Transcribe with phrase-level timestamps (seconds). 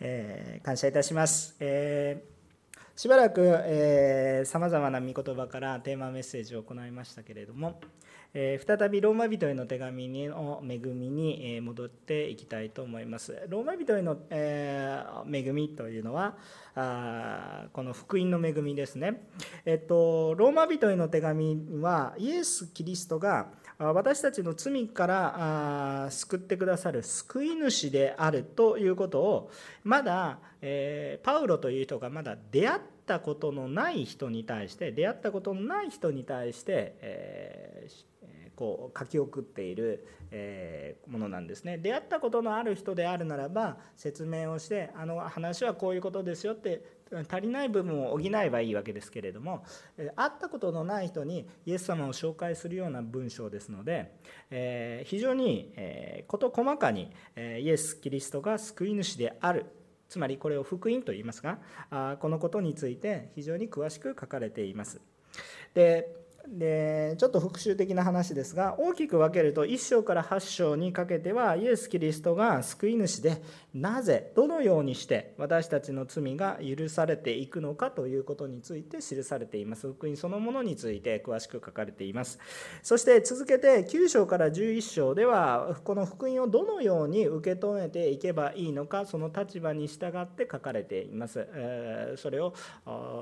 [0.00, 1.56] えー、感謝いたします。
[1.60, 2.38] えー
[2.98, 7.78] しばらくさまざまな御言葉からテーマメッセージを行いましたけれども、
[8.34, 13.46] えー、再びローマ人への手紙の恵みに戻っていきたいと思います。
[13.48, 16.36] ローマ人への、えー、恵みというのは
[16.74, 19.28] あこの福音の恵みですね。
[19.64, 29.50] えっと、ローマ人への手紙はイエス・キリストが私たちの罪から救ってくださる救い主であるということを
[29.84, 38.17] まだ、え、パウロという人がまだ出会ったことのない人に対して出会ったことのない人に対して、えー、
[38.58, 46.82] こう書き送っている、え、ものなんですね出会ったことのある人であるならば説明をしてあの話はこういうことですよって
[47.30, 49.64] 足りない部分を補えばいいわけですけれども
[50.16, 54.12] 会ったことのない人にイエス様を紹介するような文章ですので、
[54.50, 55.72] え非常に
[56.26, 59.66] 事細かにえイエス・キリストが救い主である
[60.08, 61.58] つまりこれを福音と言いますが
[62.20, 65.00] このことについて非常に詳しく書かれています。
[65.74, 73.42] ででちょっと復習的な話ですが大きく分けると1章から8章にかけてはイエス・キリストが救い主で
[73.74, 79.86] なぜどのようにして私たちの罪が許されていくのかということについて記されています。
[79.88, 82.38] 福音そのものについて詳しく書かれています。
[82.82, 91.46] そして続けて9章から11章ではこの福音をどのように受け止めていけばいいのかその立場に従って書かれています。
[92.16, 92.54] それを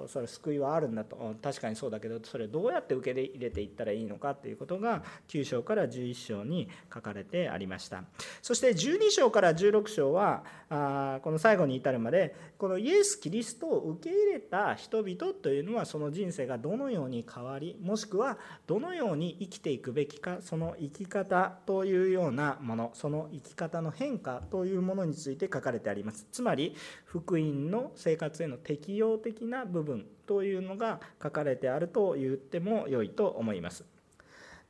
[0.06, 1.34] それ救いはあるんだと。
[1.42, 8.04] 確かにそうだけどそれをどうやって受け入れていったらいいのかということが9章から11章に書かれてありました。
[8.40, 10.36] そして12章から16章は
[10.68, 26.26] あこの最後に至るまでこのイエス・キリストを受け入れた人々というのはその人生がどのように変わりもしくはどのように生きていくべきかその生き方というようなものその生き方の変化というものについて書かれてあります。
[26.32, 33.84] つまり福音の生活への適用的な部分というのが書かれてあると言っても良いと思います。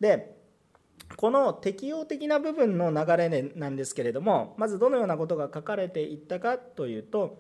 [0.01, 0.36] で
[1.17, 7.39] この適用的な部分の流れなんですけれどもまずどのようなことが書かれていったかというと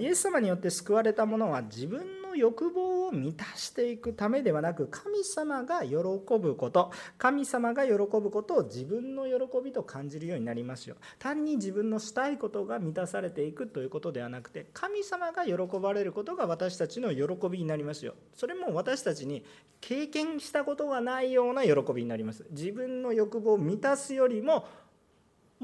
[0.00, 6.90] イエス様によって救われた者は自分のの欲望を満たしていくためではなく神様が喜ぶこと。
[7.16, 9.32] 神様が喜ぶことを自分の喜
[9.64, 10.96] びと感じるようになりますよ。
[11.18, 18.14] 単に自分のしたいことが満たされていくということではなくて神様が喜ばれることが私たちの喜びになりますよ。
[18.34, 19.44] それも私たちに
[19.80, 22.44] 経験したことがないような喜びになります。
[22.50, 24.66] 自分の欲望を満たすよりも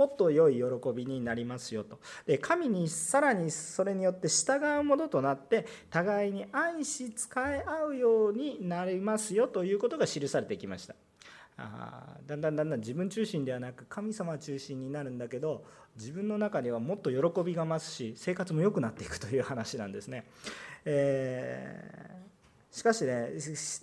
[0.01, 0.63] もっと良い喜
[0.95, 10.95] びになりますよとで神にさらにそれによって従うものとなって互いに愛し使い合うようになりますよということが記されてきました
[11.59, 15.67] あだんだんだんだん自分中心ではなく神様中心になるんだけど
[15.99, 20.25] 自分の中にはもっと喜びが増すし生活も良くなっていくという話なんですね。
[20.87, 22.30] えー
[22.71, 23.33] しかしね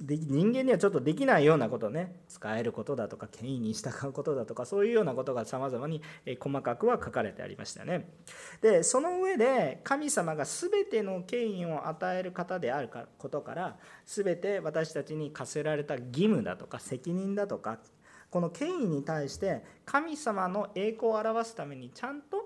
[0.08, 6.02] 人間にはちょっとできないようなことね使えることだとか権威に従うことだとかそういうようなことがさまざまに
[6.40, 8.10] 細かくは書かれてありましたね。
[8.62, 17.80] でその上で神様が全ての権威を与える方であることから全て私たちに課せられた義務だとか責任だとか
[18.30, 22.38] この権威に対して神様の栄光を表すためにちゃんと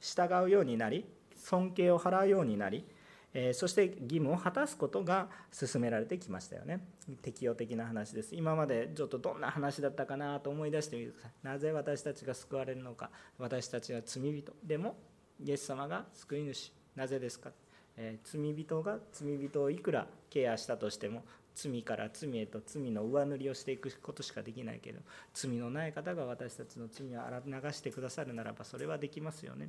[0.00, 2.84] 従うようになり尊敬を払うようになり
[3.32, 6.80] えそして義務を果たすことが進められてきましたよね。
[7.22, 8.34] 適用的な話です。
[8.34, 11.32] 今までちょっとどんな話だったかなと思い出してみてください。
[11.42, 13.10] なぜ私たちが救われるのか。
[13.38, 14.52] 私たちは罪人。
[14.64, 14.96] でも
[15.42, 16.72] イエス様が救い主。
[16.96, 17.50] なぜですか、
[17.96, 21.24] えー、罪人が罪人をいくらケアしたとしても
[21.54, 25.00] 罪から罪へと罪の上塗りをしていくことしかできないけど
[25.34, 29.68] 罪のない方が私たちの罪を洗流してくださるならばそれはできますよね、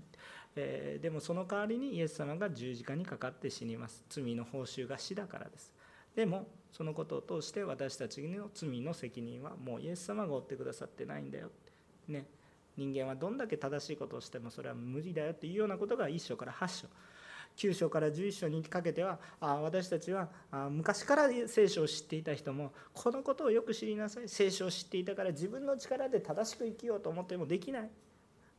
[0.55, 4.05] えー、でもその代わりにイエス様が十字架にかかって死にます。
[4.09, 5.73] 罪の報酬が死だからです。
[6.15, 11.49] でもそのことを通して私たちの罪の責任はもうイエス様が負ってくださってないんだよ。
[12.07, 12.25] ね。
[12.77, 16.87] 人間はどんだけ正しいことをしてもそれは無理だよっていうようなことが1章から8章。
[17.55, 20.29] 9章から11章にかけては私たちは
[20.69, 24.27] 昔から聖書を知っていた人もこのことをよく知りなさい。
[24.27, 27.89] 聖書を知っていたから自分の力で正しく生きようと思ってもできない。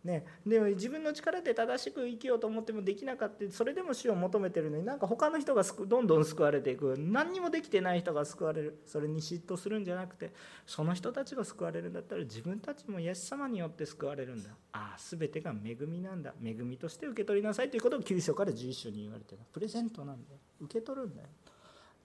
[0.04, 3.48] ね、で自分の力で正しく生きようと思ってもできなかった。
[3.52, 6.96] それでも死を求めてるのになんか他の人がどんどん救われていく。
[6.98, 8.82] 何にもできてない人が救われる。
[8.84, 10.32] それに嫉妬するんじゃなくて
[10.66, 14.50] その人たちが救われるんだったら自分たちもイエス様によって救われるんだ。
[14.72, 16.34] ああ全てが恵みなんだ。
[16.44, 19.42] 恵みとして受け取りなさいということを9章から11章に言われてる。
[19.52, 20.38] プレゼントなんだよ。
[20.62, 21.28] 受け取るんだよ、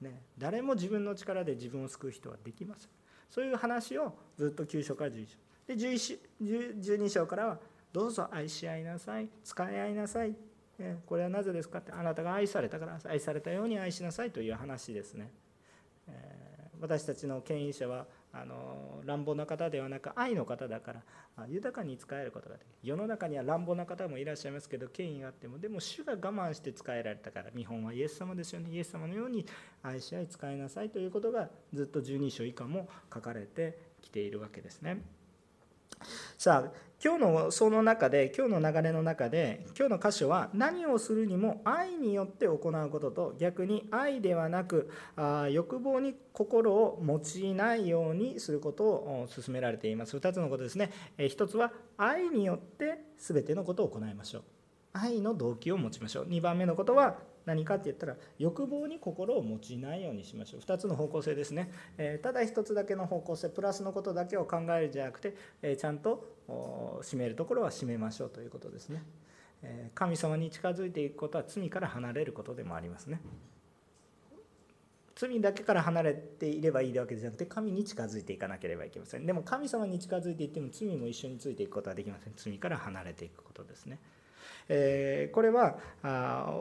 [0.01, 2.89] ね、誰も自分の力で自分を救う人はできません。
[3.29, 5.37] そういう話をずっと9章から11章。
[5.67, 6.19] で11
[6.79, 7.59] 12章からは
[7.97, 9.27] どうぞ愛し合いなさい。
[9.43, 10.35] 使い合いなさい。
[11.07, 11.91] これはなぜですかって。
[11.91, 15.33] あなたが愛されたから愛されたように愛しなさいという話ですね。
[16.79, 22.75] 私たちの権威者はあの乱暴な方ではなく愛の方だから豊かに使えることができる。
[22.83, 28.69] 世の中には乱暴な方もいらっしゃいますけど権威があってもでも主が我慢して使えられたから日本はイエス様ですよね。
[28.69, 29.43] イエス様のように
[29.81, 35.16] 愛し合い使いなさいということがずっと12章以下も書かれてきているわけですね。
[36.37, 50.17] さあ今日のその中で今日の流れの中で今日の箇所は何をするにも愛によって行うことと逆に愛ではなくあ欲望に心を用いないようにすることを勧められています。
[50.17, 50.91] 2つのことですね。
[51.19, 54.43] 1つは愛によって全てのことを行いましょう。
[54.93, 56.25] 愛の動機を持ちましょう。
[56.25, 57.17] 2番目のことは
[57.47, 60.59] 何かって言ったら欲望に心を持ちないようにしましょう。
[60.59, 66.35] 2つの方向性ですね、えただ1つだけの方向性プラスのことだけを考えるじゃなくて、えちゃんと
[67.01, 69.01] 締めるところは締めましょうということですね、
[69.63, 73.21] え神様に近づいていくことは罪から離れることでもありますね。
[75.15, 79.25] 罪だけから離れていればいいわけじゃなくて神に近づいていかなければいけません。
[79.25, 82.33] でも神様に近づいていっても罪も一緒についていくことはできません。
[82.35, 83.99] 罪から離れていくことですね。
[84.69, 86.53] えー、これはあ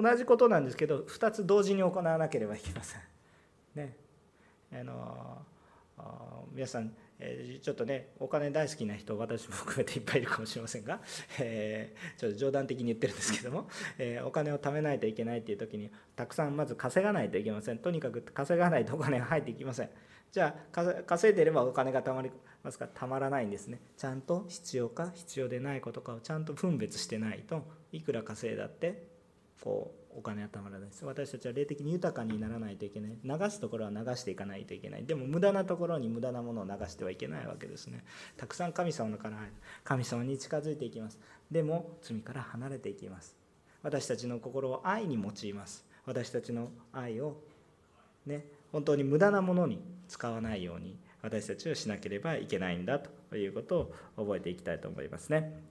[0.00, 3.00] 同じことなんですけど2つ同時に行わなければいけません。
[3.74, 3.96] ね。
[4.72, 5.42] あの
[6.52, 11.00] 皆さん、え、ちょっとねお金大好きな人私も含めていっぱいいるかもしれませんが、
[11.40, 13.68] えー、ちょっと冗談的に言ってるんですけども、
[13.98, 17.78] えー、お金を貯めないといけないっていう時にたくさんまず稼がないといけません。
[17.78, 19.90] とにかく稼がないとお金が入っていきません。
[20.32, 22.30] じゃあ稼いでればお金が貯まり
[22.62, 23.80] ますからたまらないんですね。
[23.98, 29.06] ちゃんと必要か必要でないことかをちゃんと分別してないといくら稼いだって
[29.62, 31.04] こうお金はたまらないです。
[31.04, 33.18] 私たちは霊的に豊かにならないといけない。
[33.22, 35.04] 流すところは流していかないといけない。
[35.04, 38.02] でも無駄なところに無駄なものを流してはいけないわけですね。
[38.38, 39.36] たくさん神様のから
[39.84, 41.18] 神様に近づいていきます。
[41.50, 43.36] でも罪から離れていきます。
[43.82, 45.84] 私たちの心を愛に用います。
[46.06, 47.36] 私たちの愛を
[48.26, 55.62] ね本当に無駄なものに使わないように私たちはしなければいけないんだということを覚えていきたいと思いますね。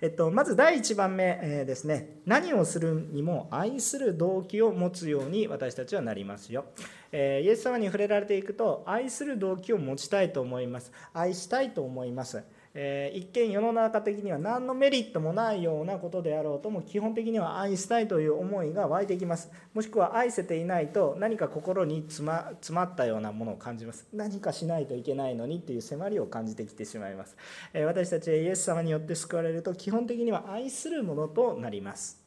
[0.00, 6.66] えっと、まず第1番目、えー、ですね何をするにも愛する動機を持つように私たちはなりますよ。
[7.12, 10.92] えー、イエス様に触れられていくと愛する動機を持ちたいと思います。
[11.12, 12.44] 愛したいと思います。
[12.72, 19.50] えー、一見世の中的には何のメリットもないようなことであろうとも基本的には愛したいという思いが湧いてきます。
[19.74, 24.06] もしくは愛せていないと何か心に詰ま詰まったようなものを感じます。
[24.12, 27.36] 何かしないといけないのにっていう迫りを感じてきてしまいます、
[27.72, 32.20] えー、私たちはイエス様によって救われると基本的には愛するものとなります。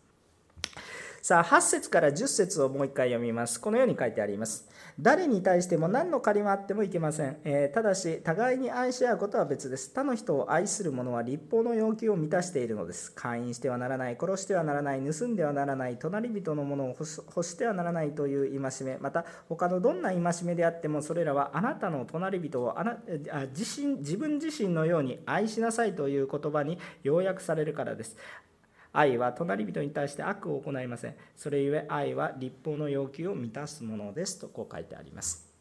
[1.22, 3.62] さあ8節から10節をもう一回読みます。
[3.62, 4.68] このように書いてあります。
[5.00, 9.92] 誰に対しても何の借りもあってもいけません、えー、ただし互いに愛し合うことは別です。
[9.94, 13.12] 他の人を愛する者は立法の要求を満たしているのです。
[13.12, 17.06] 会員してはならない殺してはならない盗んではならない隣人のものを欲
[17.44, 18.98] してはならないという戒め。
[19.00, 22.98] また他のどんな戒めであってもそれらはあなたの隣人をあな
[23.32, 28.16] あ自身自分自身のように愛しなさいという言葉に要約されるからです。
[28.94, 31.16] 愛は隣人に対して悪を行いません。
[31.36, 34.40] それゆえ愛は立法の要求を満たすものです。
[34.40, 35.54] とこう書いてあります。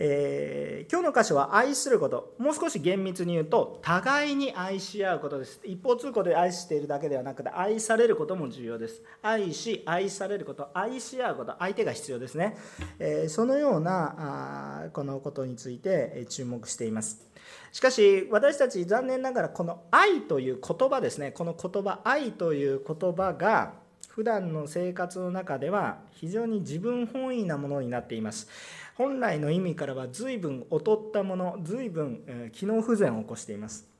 [0.00, 2.36] えー、今日の箇所は愛すること。
[2.38, 5.60] もう少し厳密に言うと互いに愛し合うことです。
[5.64, 9.02] 一方通行で愛しているだけではなくて愛されることも重要です。
[9.20, 10.70] 愛し愛されること。
[10.72, 11.56] 愛し合うこと。
[11.58, 12.56] 相手が必要ですね、
[13.00, 17.27] えー、そのようなあこのことについて注目しています。
[17.72, 21.32] しかし私たち残念ながらこの愛という言葉ですね。
[21.32, 23.74] この言葉愛という言葉が
[24.08, 28.48] 普段の生活の中では非常に自分本位なものになっています。
[28.96, 33.97] 本来の意味からは随分劣ったもの随分機能不全を起こしています。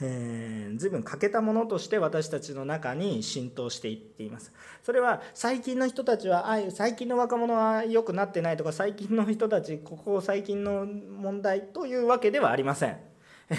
[0.00, 4.52] えー、随分欠けたものとして私たちの中に浸透していっています。
[4.82, 12.98] それは最近の人たちはあ最近の若者は良くなってないとか最近の人たちここ最近の問題というわけではありません。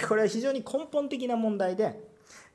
[0.08, 1.98] これは非常に根本的な問題で、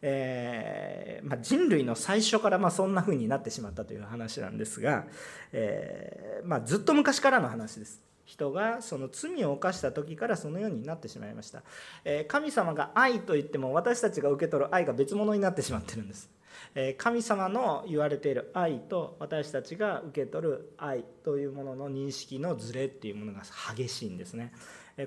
[0.01, 5.05] えー、まあ、人類の最初からまそんな風になってしまったという話なんですが、
[5.51, 8.01] えー、まあ、ずっと昔からの話です。
[8.25, 11.63] 人がその罪を犯した時からそのようになってしまいました、
[12.05, 16.29] え神様が愛と言っても私たちが受け取る愛が別物になってしまってるんです、
[16.75, 23.41] え神様の言われている愛と私たちが受け取る愛というものの認識のズレっていうものが
[23.75, 24.53] 激しいんですね。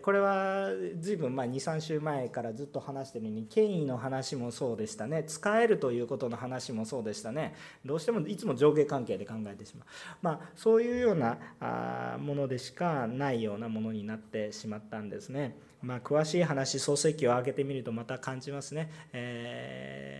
[0.02, 9.86] これは随分23週前からずっと話してるように権威の話もそうでしたね使えるということの話もそうでしたねどうしてもいつも上下関係で考えてしまう、
[10.22, 15.56] まあ、そういうようなものでしかないようなものになってしまったんですね。
[15.82, 18.90] まあ、詳しい話創世記を挙げてみるとまた感じますね。
[19.12, 20.15] えー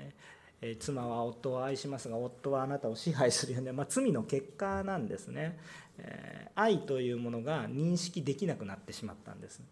[0.71, 5.59] え妻は夫を愛しますが夫はあなたを支配するような、まあ、罪の結果なんですね、
[5.99, 9.63] え愛というものが認識できなくなってしまったんです。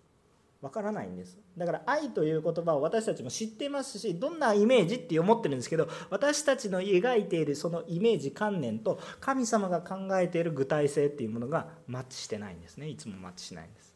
[0.65, 1.37] わからないんです。
[1.59, 12.89] だから愛という言葉を私たちも知ってますしどんなイメージって思ってるんですけど私たちの描いているそのイメージ観念と神様が考えている具体性っていうものがマッチしてないんですね。
[12.89, 13.94] いつもマッチしないんです。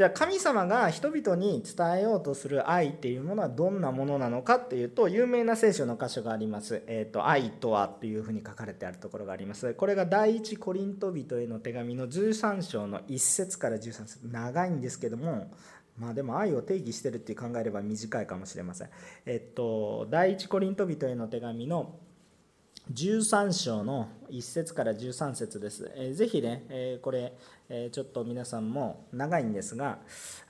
[0.00, 6.82] じゃあ神様が人々に伝えようとする愛っていうものはどんなものなのかっていうと有名な聖書の箇所があります。
[6.86, 9.74] えーと、愛とはというふうに書かれてあるところがあります。
[9.74, 15.52] これが第一コリント人への手紙の13章の1節から13節長いんですけども
[15.98, 18.88] まあでも愛を定義してるって考えれば短いかもしれません。
[19.26, 21.98] えっと第一コリント人への手紙の
[22.92, 25.92] 13章の1節から13節です。
[25.94, 27.32] えー、ぜひね、えー、これ、
[27.68, 29.98] えちょっと皆さんも長いんですが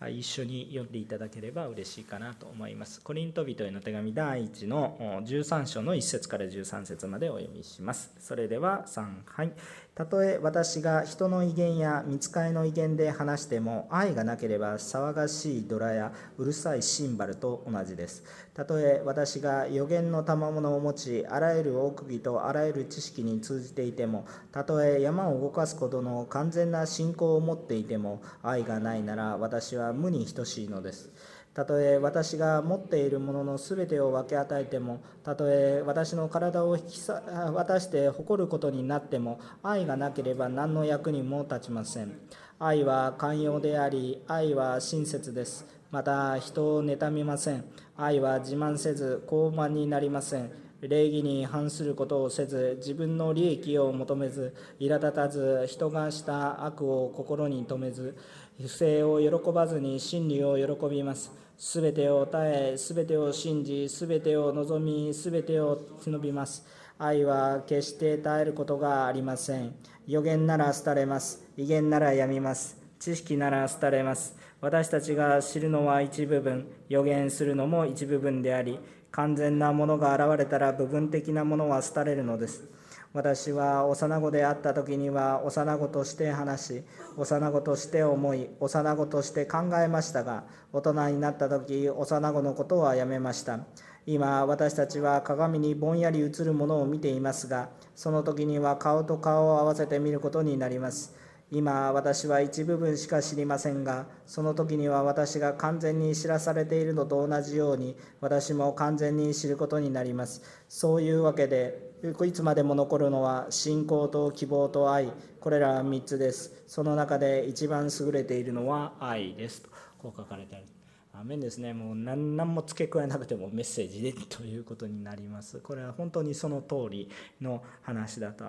[0.09, 3.03] 一緒に読んでいただければ嬉しいかなと思います。
[3.03, 8.15] コリント人への手紙第1の13章の1節から13節までお読みします。
[8.19, 9.53] それでは3はい。
[10.00, 18.25] たとえ私が人の威厳や見つかりの威厳で話しても愛がなければ騒がしいドラやうるさいシンバルと同じです。
[18.54, 31.11] たとえ私が予言の賜物を持ちあらゆる奥義とあらゆる知識に通じていてもたとえ山を動かすことの完全な信仰を持っていても愛がないなら私は無に等しいのです。
[31.54, 42.12] たとえ私が持っているものの全てを分け与えてもたとえ私の体を引き渡して誇ることになっても愛がなければ何の役にも立ちません。
[42.59, 45.66] 愛は寛容であり愛は親切です。
[45.90, 47.64] また人を妬みません。
[47.97, 50.71] 愛は自慢せず高慢になりません。
[50.80, 58.16] 礼儀に反することをせず自分の利益を求めず苛立たず人がした悪を心に留めず
[58.61, 61.33] 不正を喜ばずに真理を喜びます。
[61.57, 66.67] すべてを耐えすべてを信じすべてを望みすべてを忍びます。
[66.99, 69.75] 愛は決して耐えることがありません。
[70.07, 71.43] 予言なら廃れます。
[71.57, 72.76] 威厳ならやみます。
[72.99, 74.37] 知識なら廃れます。
[74.61, 76.67] 私たちが知るのは一部分。
[76.90, 78.79] 予言するのも一部分であり
[79.11, 82.80] 完全なものが現れたら部分的なものは廃れるのです。
[83.12, 86.83] 私は幼子であった時には幼子として話し
[87.17, 93.61] 幼子として思い幼子として考えましたが大人になった時幼子のことはやめました。
[94.07, 101.14] 今私たちは鏡にぼんやり映るものを見ていますがその時には顔と顔を合わせて見ることになります。
[101.52, 110.43] 今私は一部分しか知りませんがその時には私が完全に知らされているのと同じように私も完全に知ることになります。
[110.69, 115.12] そういうわけでいつまでも残るのは信仰と希望と愛。
[115.38, 116.64] これらは3つです。
[116.66, 119.69] その中で一番優れているのは愛ですと。
[119.99, 120.64] こう書かれてある。
[121.12, 121.75] アメンですね。
[121.75, 125.59] もう何何も付け加えなくてもメッセージでということになります。
[125.59, 127.11] これは本当にその通り
[127.42, 128.47] の話だと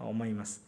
[0.00, 0.64] 思います。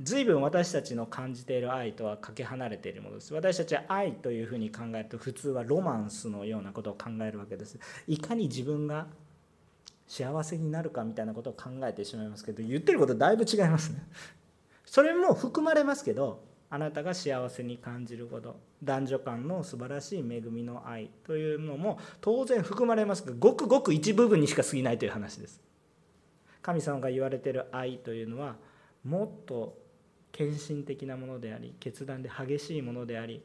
[0.00, 3.32] 随分私たちの感じている愛とはかけ離れているものです。
[3.32, 7.78] 私たちは愛というふうに考えると普通はロマンスのようなことを考えるわけです。
[8.06, 9.06] いかに自分が
[10.08, 14.02] 幸せになるかみたいなことを考えてしまいますけど言ってることだいぶ違いますね。
[14.84, 25.62] それも含まれますけどあなたが幸せに感じること男女間の素晴らしい恵みの愛というのも当然含まれますがごくごく一部分にしか過ぎないという話です。
[26.62, 28.56] 神様が言われている愛というのは
[29.04, 29.78] もっと
[30.32, 33.42] 献身的なものであり決断で激しいものであり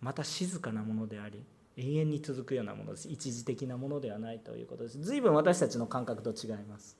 [0.00, 1.42] また静かなものであり
[1.76, 3.08] 永遠に続くようなものです。
[3.08, 5.00] 一時的なものではないということです。
[5.00, 6.96] 随分私たちの感覚と違います。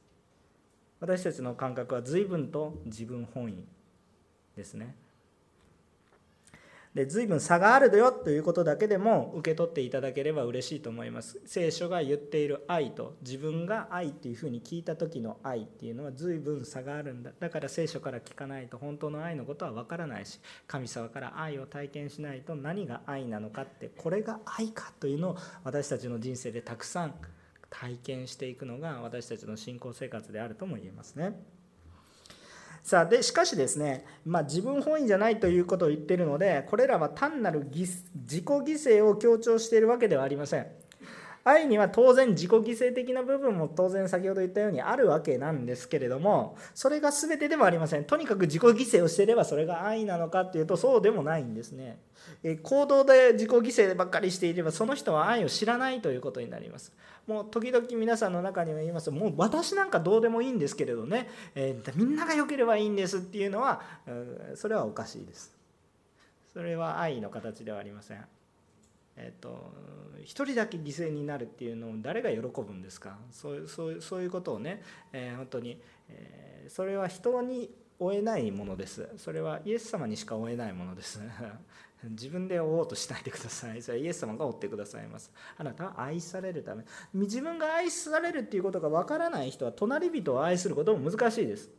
[1.01, 3.65] 私たちの感覚は随分と自分本位
[4.57, 4.97] ですね。
[6.95, 27.15] で随分差があるよということだけでも受け取っていただければ嬉しいと思います聖書が言っている愛と自分が愛っていうふうに聞いた時の愛っていうのは随分差があるんだだから聖書から聞かないと本当の愛のことは分からないし神様から愛を体験しないと何が愛なのかってこれが愛かというのを私たちの人生でたくさん
[27.71, 31.35] 体験していくのが私たちの信仰生活であるとも言えますね。
[32.85, 40.67] さあでしかしですね、まあ、自分本位じゃないということを言っているのでこれらは単なる自己犠牲を強調しているわけではありません。
[41.47, 48.05] 愛には当然自己犠牲的な部分も当然先ほど言ったようにあるわけなんですけれどもそれが全てでもありません。
[48.05, 51.99] とにかく自己犠牲をしていればそれが愛なのかっていうとそうでもないんですね。
[52.63, 56.93] 行動で自己犠牲ばっかりしていればその人は愛を知らないということになります。
[57.27, 63.81] もう時々皆さんの中には言いますもう私なんかどうでもいいんですけれどね、えー、みんなが良ければいいんですっていうのは
[64.55, 65.55] それはおかしいです。
[66.53, 68.25] それは愛の形ではありません。
[69.17, 69.73] えっと
[70.23, 73.17] 一人だけ犠牲になるっていうのを誰が喜ぶんですか？
[73.31, 79.09] そういうそうそういうことをね、えー、本当に、えー、それは人に負えないものです。
[79.17, 81.21] それはイエス様にしか負えないものです。
[82.11, 83.83] 自分で追おうとしないでください。
[83.83, 85.31] それはイエス様が追ってくださいます。
[85.57, 86.85] あなたは愛されるため。
[87.15, 91.71] 自分が愛されるっていうことがわからない人は隣人を愛することも難しいです。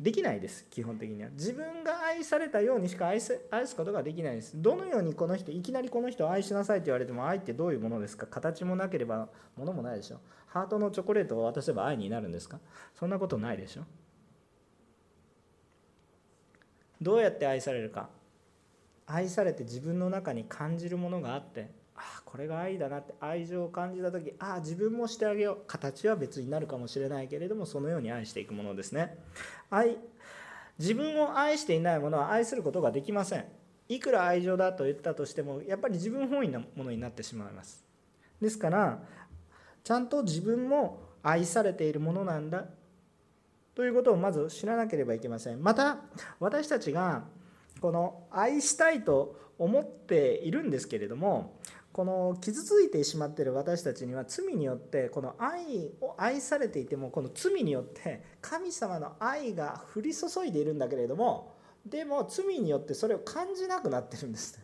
[0.00, 1.28] できないです基本的には。
[1.30, 4.60] 自分が愛されたようにしか愛す愛すことができないです。
[4.60, 8.26] どのようにこの人いきなりこの人を愛しなさいって言われても愛ってどういうものですか？
[8.26, 10.18] 形もなければものもないでしょ。
[10.46, 12.58] ハートのチョコレートを渡せば愛になるんですか？
[12.98, 13.82] そんなことないでしょ。
[17.02, 18.08] どうやって愛されるか。
[19.06, 29.18] 愛されて自分の中に感じるものがあってああこれが愛だなって愛情を感じた時ああ自分もしてあげよう形は別になるかもしれないけれどもそのように愛していくものですね。
[29.70, 29.98] 愛
[30.78, 33.44] 自分を愛していないものは愛することができません。
[33.88, 37.84] いくら愛情だと言ったとしてもやっぱり自分本位なものになってしまいます。
[38.40, 39.02] ですから
[39.84, 42.66] ちゃんと自分も愛されているものなんだ。
[43.74, 45.62] ということをまず知らなければいけません。
[45.62, 45.98] また
[46.40, 47.24] 私たちが
[47.80, 51.58] この愛したいと思っているんですけれども
[51.92, 64.60] この傷ついてしまっている私たちには罪によってこの愛を愛されていてもこの罪によって神様の愛が降り注いでいるんだけれどもでも罪によってそれを感じなくなってるんです。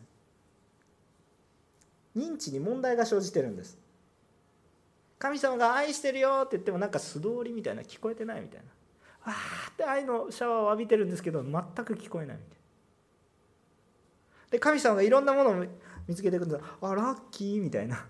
[2.15, 3.77] 認知に問題が生じてるんです。
[5.19, 8.65] 神様が愛してるよって言ってもなんか素通りみたいな聞こえてないみたいな。
[9.25, 11.51] わーって愛のシャワーを浴びてるんですけど全
[11.85, 12.59] く聞こえないみたい
[14.51, 15.65] で神様がいろんなものを
[16.07, 18.05] 見つけていくんですあラッキーみたいな。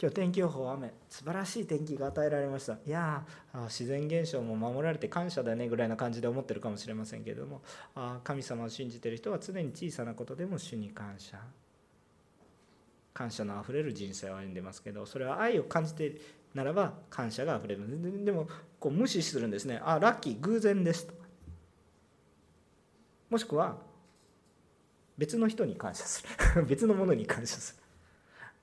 [0.00, 2.72] 今日天気予報雨素晴らしい天気が与えられました。
[2.72, 3.24] いや
[3.68, 7.62] 自然現象も守られて感謝だねぐらいな感じで思ってるかもしれませんけれども。
[7.94, 11.38] あ神様を信じてる人は常に小さなことでも主に感謝。
[13.14, 16.16] 感謝のあふれる人生を歩んでますけどそれは愛を感じて
[16.54, 18.46] ならば感謝があふれるでも
[18.78, 19.80] こう無視するんですね。
[19.84, 21.14] あラッキー偶然ですと。
[23.30, 23.76] もしくは
[25.16, 26.24] 別の人に感謝す
[26.56, 26.64] る。
[26.66, 27.76] 別のものに感謝す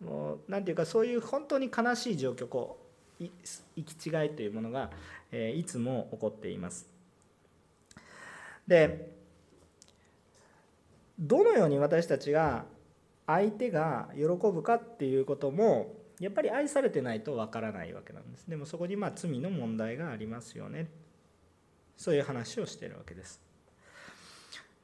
[0.02, 0.08] る。
[0.08, 2.80] もう何ていうかそういう本当に悲しい状況こ
[3.20, 3.32] う行
[3.76, 4.92] き違いというものが、
[5.32, 6.88] えいつも起こっています。
[8.68, 9.12] で
[11.20, 12.66] どのように私たちが
[13.26, 18.50] 相手が喜ぶかっていうこともやっぱり愛されてないとわからないわけなんです。
[18.50, 20.90] でもそこにまあ罪の問題がありますよね。
[21.96, 23.42] そういう話をしてるわけです。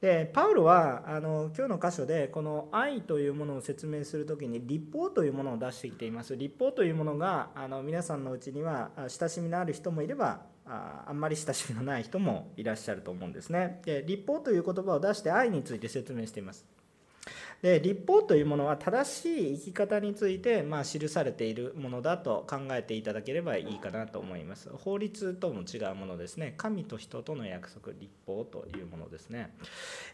[0.00, 6.36] でパウロはあの今日の箇所でこの愛というものを説明する時に立法というものを出してきています。
[6.36, 13.80] 立法というものがあの皆さんのうちには親しみのある人もいればあんまり親しみのない人もいらっしゃると思うんですね。
[13.84, 16.66] で立法という言葉を出して愛について説明しています。
[17.62, 24.70] で立法というものは正しい生き方について、まあ、記されているものだと考えていただければいいかなと思います。
[24.70, 26.54] 法律とも違うものですね。
[26.56, 27.92] 神と人との約束。
[27.92, 29.54] 立法というものですね、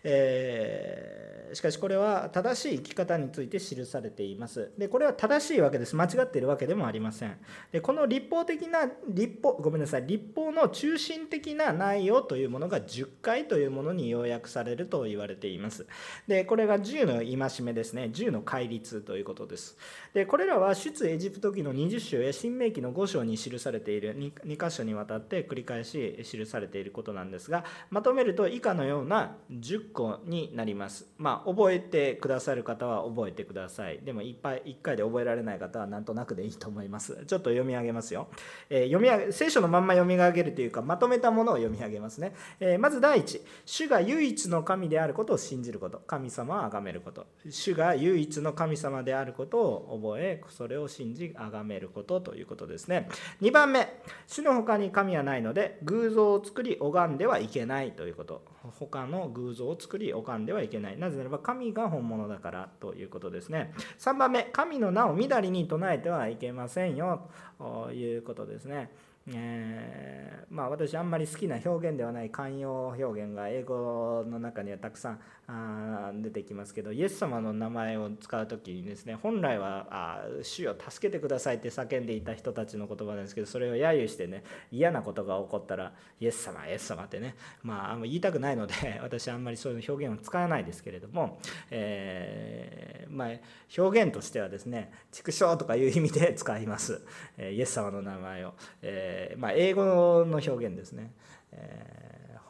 [0.05, 4.71] えー、しかしこれは正しい生き方について記されています。
[4.79, 5.97] でこれは正しいわけです。
[5.97, 7.39] 間違っているわけでもありません。
[7.73, 10.07] でこの立法的な立法ごめんなさい。
[10.07, 15.87] 立法の中心的な内容というものが10回というものに要約されると言われています。
[16.29, 18.11] でこれが10の戒めですね。
[18.13, 19.77] 10の戒律ということです。
[20.15, 24.17] でこれらは出エジプト記の20章や新明記の5章に記されている。
[24.17, 31.07] 2, 2箇所にわたって繰り返し記されていることなんですがまとめると以下のような10個になります。
[31.19, 34.01] まあ覚えてくださる方は覚えてください。
[34.05, 37.25] でもいっぱい1回で覚えられない方はなんとなくでいいと思います。
[37.27, 38.29] ちょっと読み上げますよ、
[38.69, 46.03] えー、読み上げ聖書のまんま読み上げるというかまとめたものを読み上げますね、えー、まず第一主が唯一の神であることを信じること。
[46.07, 47.22] 神様を崇めること。
[47.51, 53.09] 主が唯一の神様であることを覚えそれを信じ崇めることということですね。
[53.41, 54.01] 2番目。
[54.27, 58.45] 主の他に神はないので偶像を作り拝んではいけないということ。
[58.79, 60.99] 他の偶像を作り拝んではいけない。
[60.99, 63.73] なぜならば神が本物だからということですね。
[63.99, 64.45] 3番目。
[64.45, 67.29] 神の名をみだりに唱えてはいけませんよ。
[67.59, 68.91] ということですね。
[69.29, 93.29] えー、まあ、私あんまり好きな表現ではない慣用表現が英語の中にはたくさんあ出てきますけどイエス様の名前を使う時にですね本来はあ「主よ助けてください」って叫んでいた人たちの言葉なんですけどそれを揶揄してね嫌なことが起こったら「イエス様イエス様」ってねまああんま言いたくないので 私はあんまりそういう表現を使わないですけれども、えー、まあ、
[93.77, 97.05] 表現としてはですね「畜生」とかいう意味で 使います、
[97.37, 99.85] えイエス様の名前を、えー、まあ、英語
[100.25, 101.13] の表現ですね、
[101.53, 102.02] えー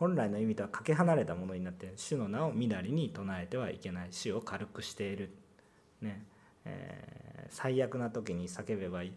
[0.02, 4.08] 本来の意味とはかけ離れたものになって主の名をみだりに唱えてはいけない。
[4.10, 5.30] 主を軽くしている、
[6.00, 6.24] ね。
[6.64, 9.12] えー、最悪な時に叫べばいい。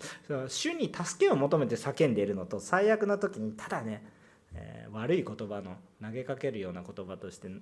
[0.48, 4.06] 主に助けを求めて叫んでいるのと最悪な時にただね、
[4.54, 7.58] えー、悪い言葉の投げかけるような言葉として語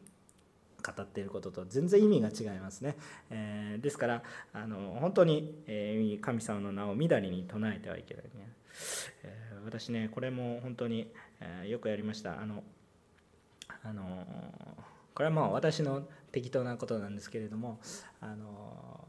[1.01, 2.97] っていることと全然意味が違いますね、
[3.29, 8.51] えー、ですからあの本当に、え神様の名をみだりに唱えてはいけないね、
[9.23, 11.09] え私ねこれも本当に、
[11.39, 12.41] えよくやりました。
[12.41, 12.63] あの
[13.83, 14.25] あの
[15.13, 17.79] これはまあ私の適当なことなんですけれども
[18.21, 19.02] あの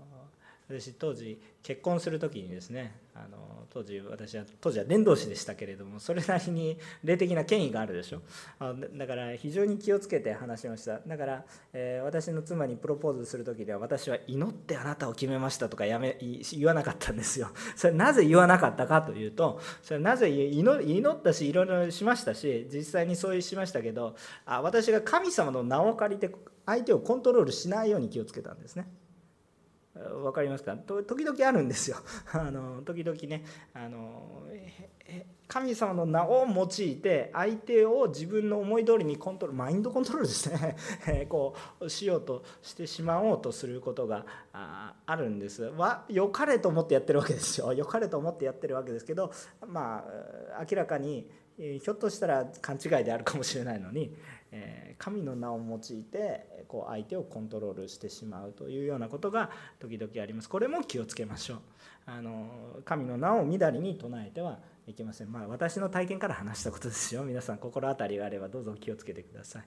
[0.68, 8.22] 私当時結婚する時にですねあの当時私は当時は伝道師でしたけれどもそれなりに霊的な権威があるでしょ。
[8.59, 11.00] あだから非常に気をつけて話しました。
[11.07, 17.50] だから、えー、私の妻にプロポーズする時では私は祈ってあなたを決めましたとかやめ言わなかったんですよ。
[17.77, 26.35] それなぜ言わなかったかというとそれなぜ祈ったしいろいろしましたし実際にそうしましたけどあ私が神様の名を借りて
[26.66, 28.87] 相手をコントロールしないように気をつけたんですね。
[29.94, 30.76] 分かりますか？
[30.76, 31.98] 時々あるんですよ。
[32.33, 34.42] あの時々ねあの
[35.46, 41.26] 神様の名を用いて相手を自分の思い通りにコントロールマインドコントロールですね。
[41.28, 45.62] こうしようとしてしまおうとすることがあるんです。
[45.64, 47.72] は良かれと思ってやってるわけですよ。
[47.74, 49.30] 良かれと思ってやってるわけですけど
[49.66, 50.04] ま
[50.59, 54.12] あ明らかにひょっとしたら勘違いであるかもしれないのに
[54.57, 60.49] え神の名を用いてこう相手をコントロールしてしまうというようなことが時々あります。
[60.49, 61.59] これも気をつけましょう。
[62.07, 62.47] あの
[62.85, 65.33] 神の名をみだりに唱えてはいけません。
[65.33, 67.25] まあ私の体験から話したことですよ。
[67.25, 69.62] 皆さん心当たりがあればどうぞ気をつけてください、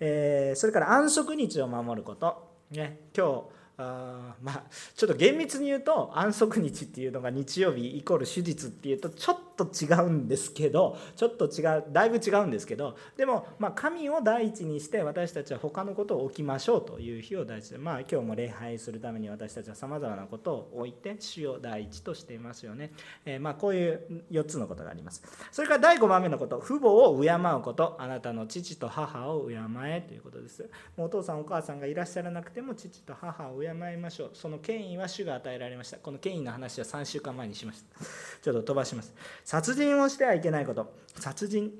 [0.00, 2.48] えー、それから安息日を守ること。
[2.70, 4.62] ね今日あまあ
[4.96, 22.90] ちょっと厳密に言うと安息日っていうのが日曜日イコール手術っていうとちょっと違うんですけどちょっと違うだいぶ違うんですけどでもまあ神を第一にして私たちは他のことを置きましょうという日を第一でまあ今日も礼拝するために私たちはさまざまなことを置いて主を第一としていますよね、
[23.24, 25.22] えー、まあこういう4つのことがあります。
[25.52, 27.96] それから第5番目のこと父母を敬うこと。
[27.98, 30.68] あなたの父と母を敬えということです。
[30.96, 34.30] もうお父さんお母さんがいらっしゃらなくても父と母を敬敬いましょう。
[34.34, 35.98] その権威は主が与えられました。
[35.98, 38.04] この権威の話は3週間前にしました。
[38.42, 39.14] ちょっと飛ばします。
[39.44, 40.92] 殺人をしてはいけないこと。
[41.16, 41.72] 殺人。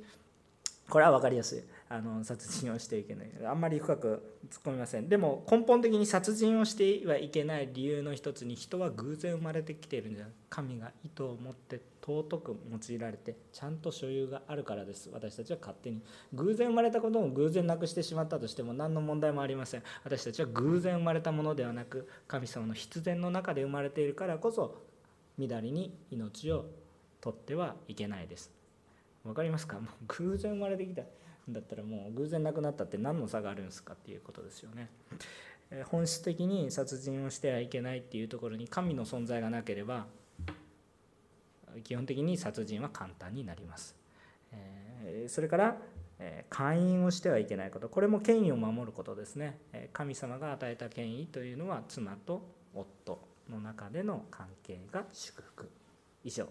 [0.88, 1.62] これは分かりやすい。
[1.90, 3.30] あの殺人をしていけない。
[3.46, 5.08] あんまり深く突っ込みません。
[5.08, 15.08] でも根本的に殺人をしてはいけない理由の一つに人は偶然生まれてきているんじゃ神が意図を持って尊く用いられてちゃんと所有があるからです。
[15.12, 16.02] 私たちは勝手に
[16.34, 19.82] 偶然生まれたことを偶然なくしてしまったとしても何の問題もありません。
[20.04, 24.82] 私たちは偶然生まれたものではなく神様の必然の中で生まれているからこそ
[25.38, 26.66] 乱れに命を
[27.20, 28.52] 取ってはいけないです。
[29.24, 29.78] わかりますか？
[29.80, 31.02] もう偶然生まれてきた。
[31.50, 34.90] だったらもう偶然なくなったって何の差があるんですかっていうことですよね。
[35.86, 40.06] 本質的に殺人をしてはいけないっていうところに神の存在がなければ
[41.84, 43.94] 基本的に殺人は簡単になります。
[45.28, 45.76] それから
[46.48, 47.88] 会員をしてはいけないこと。
[47.88, 49.58] これも権威を守ることですね。
[49.92, 52.42] 神様が与えた権威というのは妻と
[52.74, 55.68] 夫の中での関係が祝福。
[56.24, 56.48] 以上。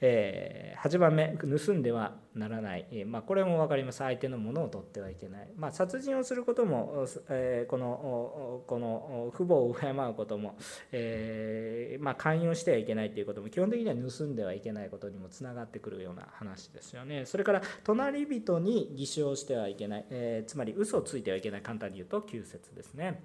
[0.00, 3.98] え、8番目盗んではならない、え、まあ、これも分かります。
[3.98, 10.56] 相手のものを取ってはいけない、まあ、殺人をすることも、え、このこの父母を敬うことも、
[10.92, 17.24] えまあ、勧誘してはいけないということも基本的には盗んではいけないことにもつながってくるような話ですよね。
[17.26, 21.62] それから隣人に偽証してはいけない、えつまり嘘をついてはいけない。
[21.62, 23.22] 簡単に言うと9節ですね。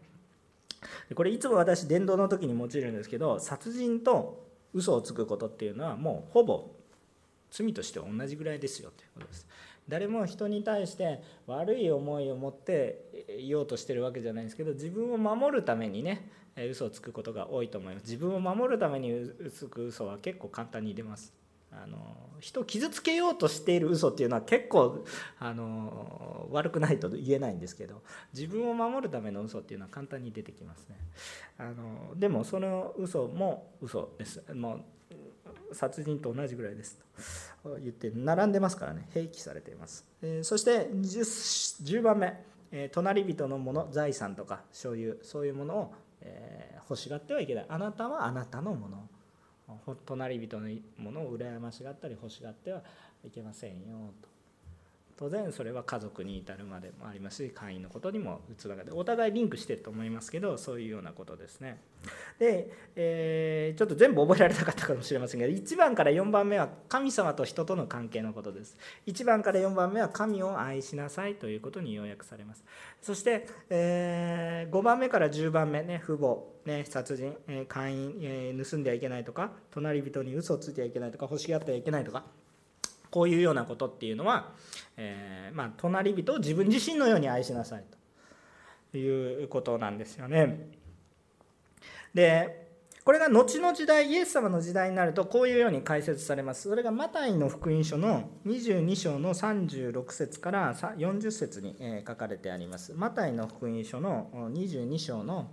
[1.15, 6.69] これいつも私伝道の時に用いるんですけど殺人と嘘をつくことっていうのはもうほぼ
[7.49, 9.47] 罪として同じぐらいですよということです。
[9.89, 16.29] 誰も人に対して悪い思いを持っていようとしてるわけじゃないんですけど自分を守るためにね
[16.69, 18.03] 嘘をつくことが多いと思います。
[18.03, 21.33] 自分を守るためにつく嘘は結構簡単に出ます。
[21.71, 21.97] あの
[22.39, 25.05] 人を傷つけようとしている嘘っていうのは結構
[25.39, 28.01] あの悪くないと言えないんですけど
[28.33, 30.97] 自分を守るための嘘っていうのは簡単に出てきますね。
[31.57, 34.43] あのでもその嘘も嘘です。
[34.53, 34.81] もう
[35.73, 36.99] 殺人と同じぐらいです
[37.63, 37.77] と。
[37.79, 39.07] 言って並んでますからね。
[39.13, 47.65] 併記されています、えー、そして 10, 10番目、えー、隣人のもの財産とか所有そういうものを、えー、欲しがってはいけない。
[47.69, 49.07] あなたはあなたのもの。
[50.05, 52.81] 隣人のものを羨ましがったり欲しがっては
[53.25, 54.30] いけませんよと。
[55.21, 61.79] 当然それは家族に至るまでもありますし会員のことにもつながってお互いリンクしてると思いますけどそういうようなことですね。
[62.39, 68.75] で、えー、ちょっと全部覚えられなかったかもしれませんが1番から4番目は神様と人との関係のことです。
[69.05, 72.63] 1番から4番目は神を愛しなさいということに要約されます。
[72.99, 82.23] そして、えー、5番目から10番目ね父母ね、殺人、え、会員、え、盗んではいけないとか隣人に嘘をついてはいけないとか欲しがってはいけないとか
[83.11, 84.53] こういうようなことっていうのは、
[84.97, 87.83] えー、まあ、隣人を自分自身のように愛しなさい
[88.91, 90.69] ということなんですよね。
[92.13, 92.61] で
[93.03, 96.69] これが後の時代イエス様の時代になるとこういうように解説されます。
[96.69, 101.75] それがマタイの福音書の22章の36節から40節に
[102.07, 102.93] 書かれてあります。
[102.93, 105.49] マタイの福音書の22章の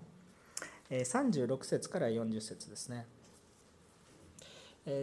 [0.91, 3.07] 36節から40節ですね。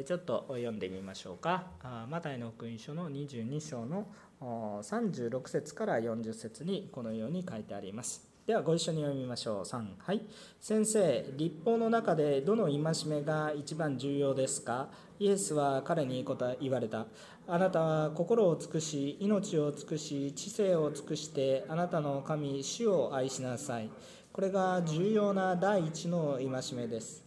[0.06, 1.68] ちょっと読んでみましょうか。
[2.10, 4.08] マタイの福音書の22章の
[4.42, 8.28] 36節から40節にこのように書いてあります。
[8.48, 9.64] ではご一緒に読みましょう。
[9.64, 10.22] 3、はい。
[10.60, 14.90] 先生、立法の中でどの戒めが一番重要ですか？
[15.20, 16.24] イエスは彼に
[16.62, 17.08] 言われた。
[17.48, 23.90] あなたは心を尽くし、命を尽くし、知性を尽くして、あなたの神、主を愛しなさい。
[24.32, 27.25] これが重要な第一の戒めです。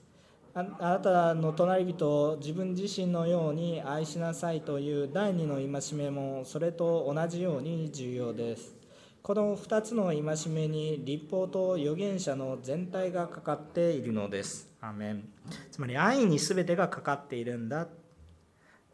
[0.59, 8.75] あなたの隣人を自分自身のように愛しなさいという第二の戒めもそれと同じように重要です。
[9.23, 14.68] この2つの戒めに立法と預言者の全体がかかっているのです。
[14.81, 15.29] アメン。
[15.71, 17.87] つまり愛に全てがかかっているんだ。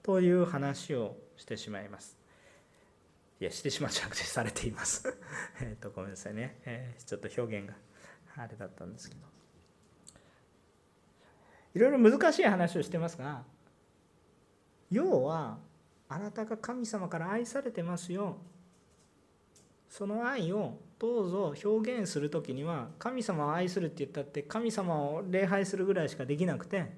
[0.03, 2.19] という話をしてしまいます。
[3.41, 5.17] いやしてしまうじゃなくてされています。
[5.63, 7.75] えっとごめんなさいね、えー、ちょっと表現が
[8.37, 9.34] あれだったんですけど。
[11.75, 13.43] いろいろ難しい話をしてますが
[14.91, 15.59] 要は
[16.09, 18.37] あなたが神様から愛されてますよ。
[19.89, 26.91] その愛をどうぞ表現する時には神様を愛するって言ったって神様を礼拝するぐらいしかできなくて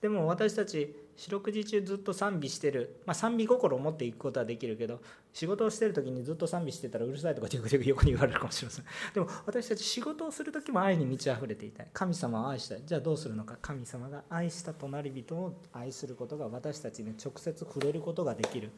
[0.00, 5.00] でも私たち四六時中ずっと賛美してる、まあ、賛美心を持っていくことはできるけど
[5.32, 8.84] 仕事をしてる時にずっと賛美してたらうるさいとか横に言われるかもしれません。
[9.14, 11.88] でも私たち仕事をする時も愛に満ち溢れていたい。
[11.92, 12.82] 神様を愛したい。
[12.84, 13.58] じゃあどうするのか。
[13.60, 18.70] 神様が愛した隣人を愛することが私たちに直接触れることができる。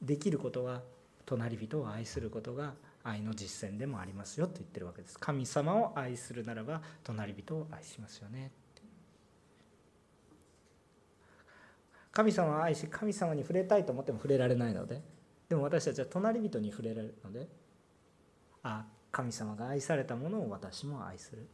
[0.00, 0.82] できることは
[1.26, 5.18] 隣人を愛することが愛の実践でもありますよと言ってるわけです。
[5.18, 8.50] 神様を愛するならば隣人を愛しますよね。
[12.14, 15.02] 神様を愛し神様に触れたいと思っても触れられないので。
[15.48, 17.48] でも私たちは隣人に触れられるので。
[18.62, 21.46] あ神様が愛されたものを私も愛する。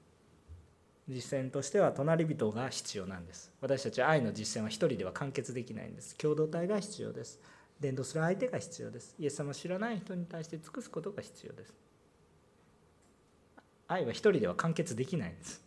[1.08, 3.52] 実践としては隣人が必要なんです。
[3.60, 6.14] 私たちは愛の実践は一人では完結できないんです。
[6.16, 7.40] 共同体が必要です。
[7.80, 9.14] 伝道する相手が必要です。
[9.18, 11.74] イエス様を知らない人に対して尽くすことが必要です。
[13.88, 15.62] 愛は一人では完結できないんです。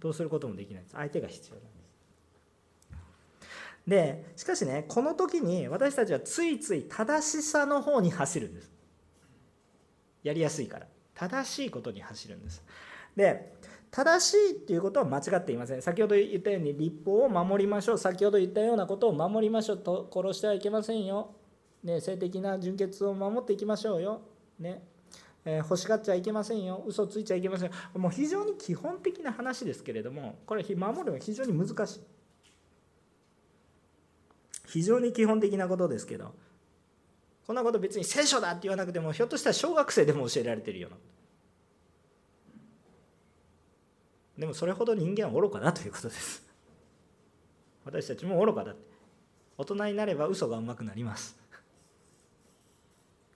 [0.00, 0.96] どうすることもできないんです。
[0.96, 1.79] 相手が必要なんです。
[3.86, 8.70] でしかしねこの時に私たちはついつい正しさの方に走るんです。
[10.22, 10.86] やりやすいから。
[11.14, 12.62] 正しいことに走るんです。
[13.16, 13.52] で
[13.90, 15.82] 正しいっていうことは間違っていません。
[15.82, 17.98] 先ほど言ったように立法を守りましょう。
[17.98, 19.78] 先ほど言ったようなことを守りましょう。
[19.78, 21.34] と殺してはいけませんよ、
[21.82, 24.22] ね、性的な純潔を守っていきましょうよ、
[24.58, 24.82] ね。
[25.44, 26.84] えー、欲しがっちゃいけませんよ。
[26.86, 32.00] 嘘ついちゃいけませんもう非常に基本的な話ですけれどもこれ守るのは非常に難しい。
[34.70, 36.34] 非常に基本的なことですけど
[37.46, 40.96] こんなこと別に聖書だって言わなくてもひょっとしたら小学生でも教えられてるような。
[44.38, 46.42] でもそれほど人間は愚かだということです。
[47.84, 48.90] 私たちも愚かだって。
[49.58, 51.36] 大人になれば嘘がうまくなります。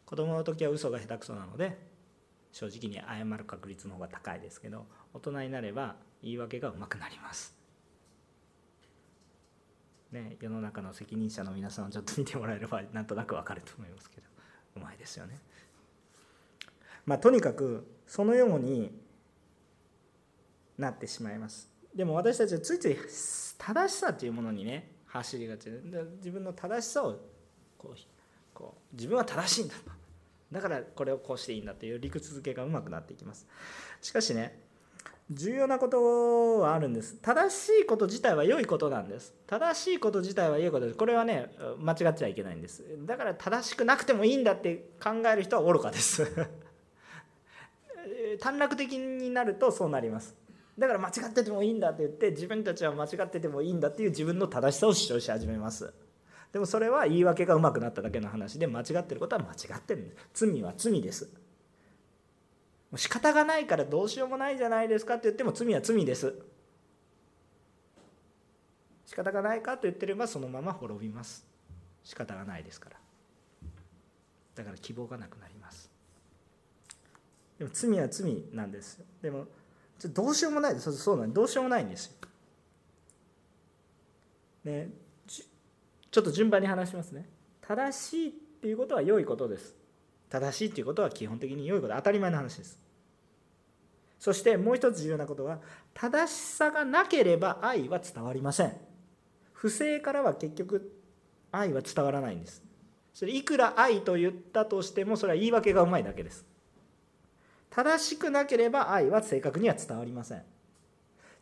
[0.06, 1.76] 子供の時は嘘が下手くそなので
[2.52, 7.63] 正直に謝る確率の方が高いですけど大人になれば言い訳がうまくなります。
[10.14, 14.22] ね、世の中の責任者の皆さんをちょっと見てもらえればなんとなくわかると思いますけど
[14.76, 15.38] うまいですよね。
[17.04, 18.92] まあ、とにかくそのように
[20.78, 21.68] なってしまいます。
[21.94, 22.96] でも私たちはついつい
[23.58, 25.80] 正しさというものにね走りがちで
[26.16, 27.18] 自分の正しさを
[27.76, 27.96] こう
[28.52, 29.90] こう自分は正しいんだと
[30.52, 33.46] だからこれをこうしていいんだという理屈付けがうまくなっていきます。
[34.00, 34.63] しかしね
[35.30, 37.16] 重要なことはあるんです。
[37.22, 39.34] 正しいこと自体は良いことなんです。
[39.46, 40.98] 正しいこと自体は良いことです。
[40.98, 42.84] これはね間違っちゃいけないんです。
[43.06, 46.26] だから正しくなくてもいいんだって考える人は愚かです。
[48.40, 50.34] 短絡的になるとそうなります。
[50.78, 55.92] だから間違っててもいいんだって言って自分たちは間違っててもいいんだっていう自分の正しさを主張し始めます。
[56.52, 60.02] でもそれは言い訳がうまくなっただけの話で間違ってることは間違ってる。
[60.02, 61.30] んです罪は罪です。
[62.96, 66.34] 仕方がないからどうしようもないじゃないですかって言っても罪は罪です。
[69.06, 71.46] 仕方がないかと言ってればそのまま滅びます。
[72.02, 72.96] 仕方がないですから。
[74.56, 75.90] だから希望がなくなります。
[77.58, 79.00] でも罪は罪なんです。
[79.22, 79.46] でも
[80.06, 80.74] どうしようもない。
[80.74, 82.12] ですそうなんどうしようもないんですよ。
[84.64, 84.88] ね
[85.26, 87.28] ちょっと順番に話しますね。
[87.60, 89.74] 正しいっていうことは良いことです。
[90.30, 91.94] 正しいっていうことは基本的に良いこと。
[91.94, 92.83] 当たり前の話です。
[94.24, 95.58] そしてもう一つ重要なことは
[95.92, 98.72] 正しさがなければ愛は伝わりません。
[99.52, 100.96] 不正からは結局
[101.52, 102.62] 愛は伝わらないんです。
[103.12, 106.46] それいくら愛と言ったとしてもそれは言い訳がうまいだけです。
[107.68, 110.42] 正しくなければ愛は正確には伝わりません。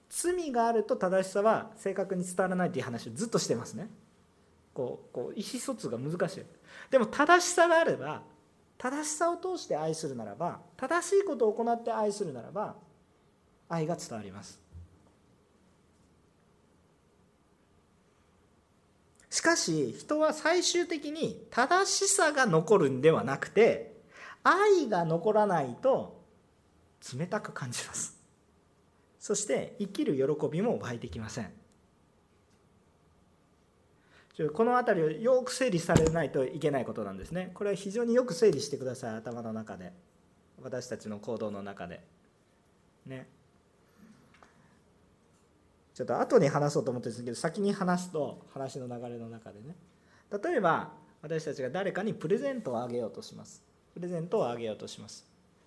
[0.08, 3.90] 罪があると正しさは正確に伝わらないという話をずっとしてますね。
[4.74, 6.42] こうこう意思疎通が難しい。
[6.90, 8.22] でも正しさがあれば
[8.82, 12.74] 正しさを通して愛するならば正しいことを行って愛するならば
[13.68, 14.60] 愛が伝わります。
[19.30, 24.02] しかし人は最終的に正しさが残るんではなくて
[24.42, 26.20] 愛が残らないと
[27.16, 28.18] 冷たく感じます。
[29.20, 31.61] そして生きる喜びも湧いてきません。
[34.54, 37.50] この辺りをよく整理されないといけないことなんですね。
[37.54, 39.92] これは非常によく整理してください頭の中で。
[40.62, 42.00] 私たちの行動の中で。
[43.04, 43.28] ね。
[45.94, 49.76] ちょっと後に話そうと思ってるんですけど先に話すと話の流れの中でね。
[50.42, 53.62] 例えば私たちが誰かにプレゼントをあげようとします。
[53.92, 55.26] プレゼントをあげようとします。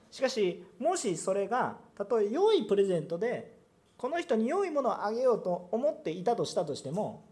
[0.10, 3.56] しかしもしそれがたとえ良いプレゼントで
[3.98, 7.24] この人に良いものをあげようと思っていたとしたとしても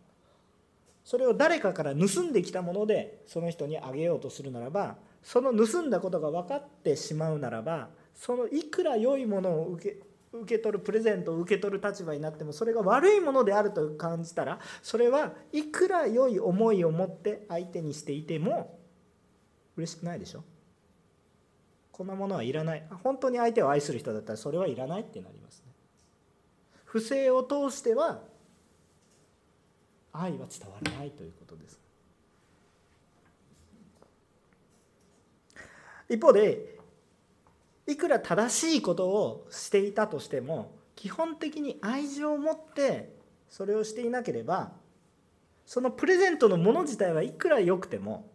[1.04, 9.98] それを誰かから盗んできたものでその人にあげようとするならばその盗んだことが分かってしまうならばそのいくら良いものを受け
[10.36, 18.80] 受け取るプレゼントを受け取る立場になってもそれが悪いものであると感じたらそれはいくら良い思いを持って相手にしていても
[19.78, 20.44] 嬉しくないでしょ？
[21.92, 22.84] こんなものはいらない。
[23.04, 25.72] 本当に相手を愛する人だったらそれはいらないってなりますね。
[26.86, 28.22] 不正を通しては
[30.14, 31.80] 愛は伝わらないということです。
[36.10, 36.78] 一方で
[37.88, 43.14] いくら正しいことをしていたとしても基本的に愛情を持って
[43.50, 44.72] それをしていなければ
[45.66, 48.30] そのプレゼントのもの自体はいくら良くても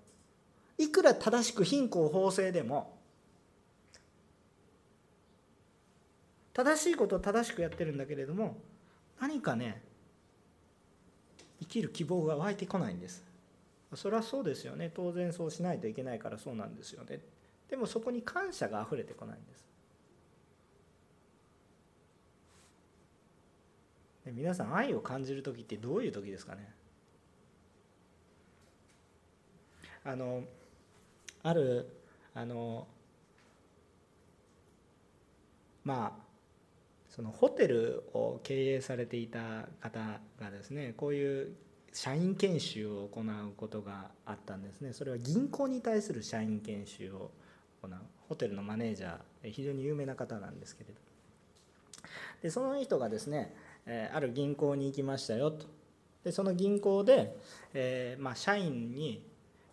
[0.77, 2.97] いくら正しく貧困法制でも
[6.53, 8.59] 正しいことを正しくやってるんだけれども
[9.21, 9.83] 何かね
[11.61, 13.25] 生きる希望が湧いてこないんです。
[13.95, 14.91] それはそうですよね。
[14.95, 17.21] 当然そうしないといけないからそうなんですよね。
[17.69, 19.67] でもそこに感謝があふれてこないんです。
[24.27, 26.71] で皆さん愛を感じる時ってどういう時ですかね。
[30.05, 30.45] あの
[31.43, 31.89] ある
[32.35, 32.87] あの
[35.85, 36.28] まあ
[37.19, 41.53] そのホテルを経営されていた方がですねこういう
[41.93, 43.25] 社員研修を行う
[43.57, 44.93] ことがあったんですね。
[44.93, 47.33] それは銀行に対する社員研修を
[47.83, 47.91] 行う。
[48.29, 51.01] ホテルのマネージャー非常に有名な方なんですけれど。
[52.41, 53.53] でその人がですね
[54.15, 55.67] ある銀行に行きましたよと。
[56.23, 57.37] でその銀行で、
[57.75, 59.25] えー、まあ、社員に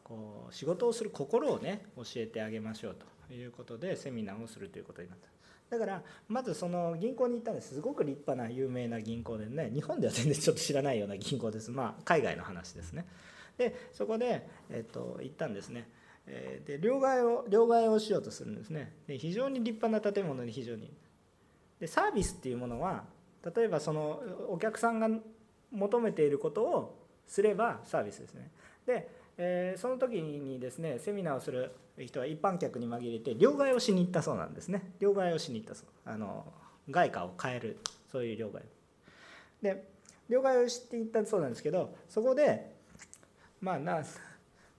[0.03, 2.95] こう仕事をする心をね教えてあげましょう
[3.27, 5.34] ということでセミナーをするということになった。
[5.69, 7.73] だからまずその銀行に行ったんです。
[7.73, 11.71] すごく立派な有名な銀行でね日本では全然ちょっと知らないような銀行です。
[11.71, 13.05] まあ海外の話ですね。
[13.57, 15.89] でそこで、えっと、行ったんですね。
[16.25, 18.93] で両替を両替をしようとするんですね。
[19.07, 20.91] で非常に立派な建物に非常に。
[21.79, 23.03] でサービスっていうものは
[23.55, 25.09] 例えばそのお客さんが
[25.71, 28.51] 求めていることをすればサービスですね。
[28.85, 34.93] で、えー、その時にですねセミナーをする人は一般客に紛れて両替をしに行ったそうなんですね。
[34.99, 35.87] 両替をしに行ったそう。
[36.05, 36.45] あの
[36.89, 37.79] 外貨を変える
[38.11, 38.61] そういう両替。
[39.61, 39.87] で
[40.29, 42.75] 両替をしていったそうなんですけどそこで
[43.61, 44.03] まあな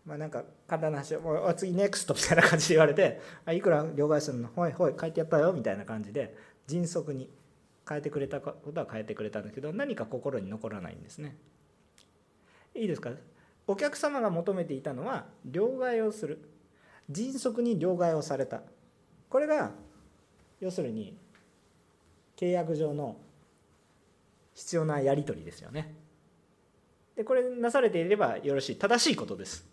[0.05, 3.21] まあなんか簡単な話もう次ネクストみたいな感じで言われて
[3.53, 4.49] 「いくら両替するの？
[4.49, 6.37] ほいほい変えてやったよ」みたいな感じで
[6.67, 7.31] 迅速に
[7.89, 11.37] 変えてくれたことは変えてくれたんだけど何か心に残らないんですね。
[12.75, 13.11] いいですか？
[13.67, 16.39] お客様が求めていたのは両替をする。
[17.11, 18.63] 迅速に両替をされた。
[19.29, 19.73] これが
[20.61, 21.17] 要するに
[22.37, 23.17] 契約上の
[24.55, 25.95] 必要なやり取りですよね。
[27.17, 29.67] でこれなされていればよろしい正しいことです。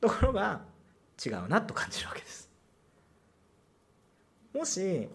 [0.00, 0.62] ところが
[1.24, 2.50] 違うなと感じるわけです。
[4.52, 5.08] もし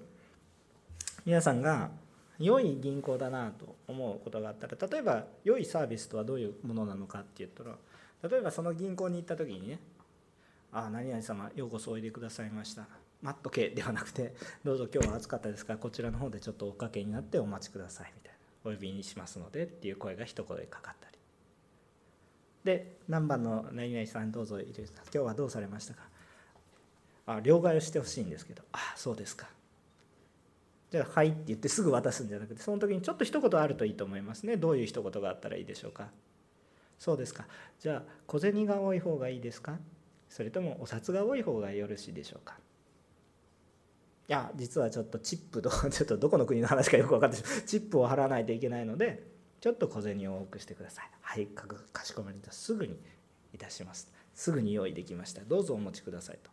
[1.25, 1.91] 皆さんが
[2.39, 7.75] 良い銀行だなと思うことがあったら例えば良いサービスとはどういうものなのかって言ったら
[8.23, 9.79] 例えばその銀行に行った時にね
[10.73, 12.87] 「ああ何々様ようこそおいでくださいました」
[13.21, 15.73] 待っとけではなくて「どうぞ今日は暑かったですか？
[15.73, 18.37] らこちらの方でちょっとおかけになってお待ちください」みたいな
[18.71, 21.17] 「お呼びにしますので」っていう声が一声かかったり。
[22.63, 26.09] で何番の何々さんどうぞいる今日はどうされましたか
[27.25, 28.63] あ両替をしてほしいんですけど。
[28.73, 29.49] あそうですか。
[30.91, 34.57] じゃあ「はい」って言ってすぐ渡すんじゃなくてその時にちょっと一言あるといいと思いますね。
[34.57, 36.09] どういう一言があったらいいでしょうか？
[36.99, 37.47] そうですか。
[37.79, 39.79] じゃあ小銭が多い方がいいですか？
[40.29, 42.59] それともお札が多い方がよろしいでしょうか？
[44.27, 49.23] いや実はちょっとチップと ちょっとどこの国の話かよく分かってチップを払わないといけないので
[49.59, 51.09] ちょっと小銭を多くしてください。
[51.21, 52.53] はいかかしこまりました。
[52.53, 52.99] すぐに
[53.53, 54.11] いたします。
[54.35, 55.41] すぐに用意できました。
[55.43, 56.51] どうぞお持ちくださいと。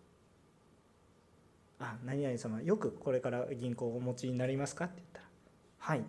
[1.78, 5.26] あ何々様よくこれから銀行をお持ちになりますか?」って言ったら
[5.78, 6.04] 「はい」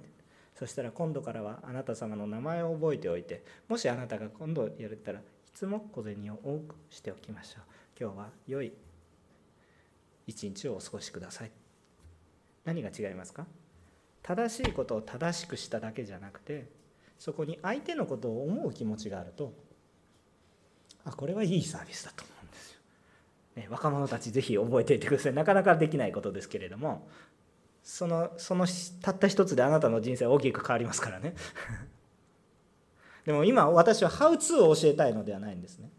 [0.58, 7.64] そしたら今度からはあなた様の名前を覚えておいてもしあなたが今度やれたらいつも小銭を多くしておきましょう。
[8.00, 8.72] 今日は良い
[10.26, 11.52] 一日をお過ごしください。
[12.66, 13.46] 何が違いますか？
[14.24, 16.66] 正しいことを正しくしただけじゃなくて
[17.18, 19.54] そこに相手のことを思う気持ちがあると
[21.06, 22.80] あこれはいいサービスだと思うんですよ。
[23.56, 25.34] ね、若者たちぜひ覚えていてください。
[25.34, 27.08] なかなかできないことですけれども
[27.88, 28.68] そのその
[29.02, 31.36] たった一つであなたの人生は大きく変わりますからね。
[33.26, 35.90] でも今私はハウツーを教えたいのではないんですね。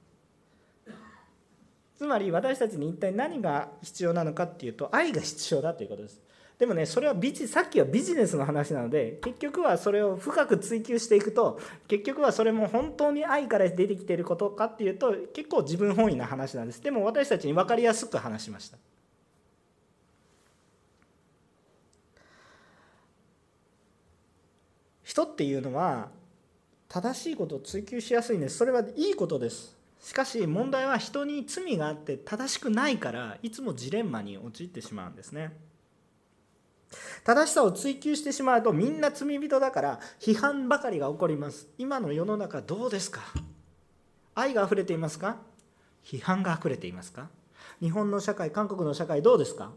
[1.96, 6.20] つまり私たちに一体何が必要なのかっていうと愛が必要だということです。
[6.58, 16.82] でもねそれはビジさっきはビジネスの話なので結局はそれを深く追求していくと結局はそれも本当に愛から出てきていることかっていうと結構自分本位な話なんです。
[16.82, 18.76] でも私たちに分かりやすく話しました。
[25.18, 26.10] 人っていうのは
[26.88, 28.56] 正しいことを追求しやすいんです。
[28.56, 29.76] それはいいことです。
[30.00, 35.56] しかし問題は人に罪があって正しくないからいつもジレンマに陥ってしまうんですね。
[37.24, 41.66] 正しさを追求してしまうとみんな罪人だから批判ばかりが起こります。
[41.78, 43.22] 今の世の中どうですか？
[44.36, 45.38] 愛が溢れていますか？
[46.04, 47.28] 批判が溢れていますか？
[47.80, 49.72] 日本の社会韓国の社会どうですか？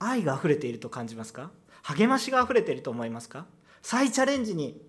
[0.00, 1.52] 愛が溢れていると感じますか？
[1.84, 3.46] 励ましが溢れていると思いますか？
[3.82, 4.80] 再チャレンジに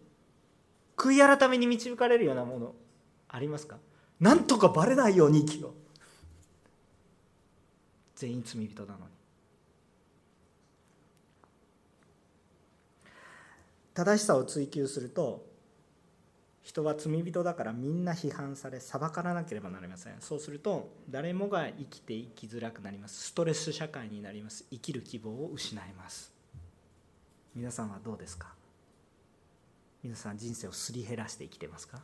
[0.96, 2.76] 悔い改めに導かれるようなもの
[3.28, 3.78] ありますか？
[4.20, 5.72] なんとかバレないように生きよう。
[8.16, 9.06] 全員罪人なのに。
[13.94, 15.46] 正しさを追求すると
[16.64, 20.14] 人は罪人だからみんな批判され裁からなければなりません。
[20.20, 23.24] そうすると誰もが生きていきづらくなります。
[23.24, 24.66] ストレス社会になります。
[24.72, 26.32] 生きる希望を失います。
[27.56, 28.54] 皆さんはどうですか？
[30.04, 32.00] 皆さん人生をすり減らして生きてますか？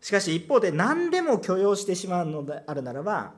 [0.00, 3.32] しかし一方で何でも許容してしまうのであるならば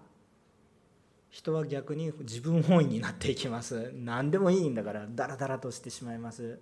[1.30, 3.92] 人は逆に自分本位になっていきます。
[3.94, 6.58] 何でもいいんだからダラダラとしてしまいます。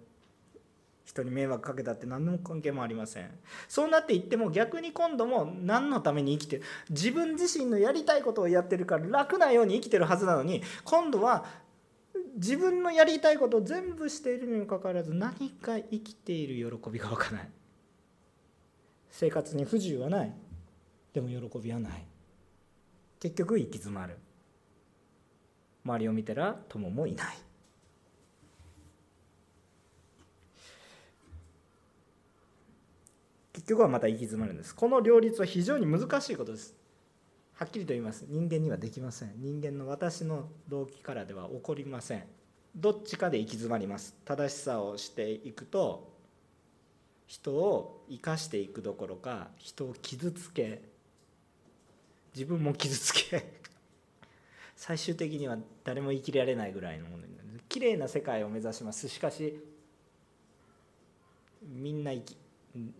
[1.04, 3.30] 人に迷惑かけたって何の関係もありません。
[3.68, 6.62] そうなっていっても逆に今度も何のために生きてる？
[6.90, 11.44] 自分自身のやりたいことをやってるから楽なように生きてるはずなのに今度は
[12.40, 17.48] 自分のやりたいことを全部しているにもかかわらず何か生きている喜びが湧かない。
[19.10, 20.32] 生活に不自由はない。
[21.12, 22.06] でも喜びはない。
[23.20, 24.16] 結局行き詰まる。
[25.84, 27.36] 周りを見たら友もいない。
[33.52, 34.74] 結局はまた行き詰まるんです。
[34.74, 36.79] この両立は非常に難しいことです。
[37.60, 38.24] はっきりと言います。
[38.26, 39.32] 人間にはできません。
[39.36, 42.22] 人間の私の動機からでは起こりません。
[42.74, 44.16] どっちかで行き詰まります。
[44.24, 46.10] 正しさをしていくと
[47.26, 50.80] 人を生かしていくどころか人を傷つけ
[52.34, 53.60] 自分も傷つけ
[54.74, 57.60] 最終的には誰も生きられないぐらいのものになる。
[57.68, 59.06] 綺麗な世界を目指します。
[59.06, 59.60] しかし
[61.62, 62.38] みんな生き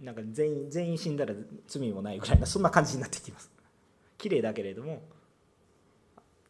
[0.03, 1.33] なんか全員全員死んだら
[1.67, 3.51] 罪もないぐらいなそんな感じになってきます。
[4.21, 5.03] 綺麗だけれども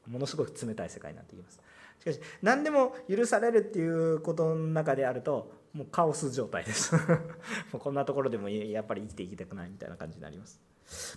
[0.07, 1.61] ものすごく冷たい世界になってきます。
[2.01, 6.97] しかし何でも許されるっていうことの中であるともうカオス状態です。
[7.71, 10.61] もうこんなところでもやっぱり生きていきたくないみたいな感じになります。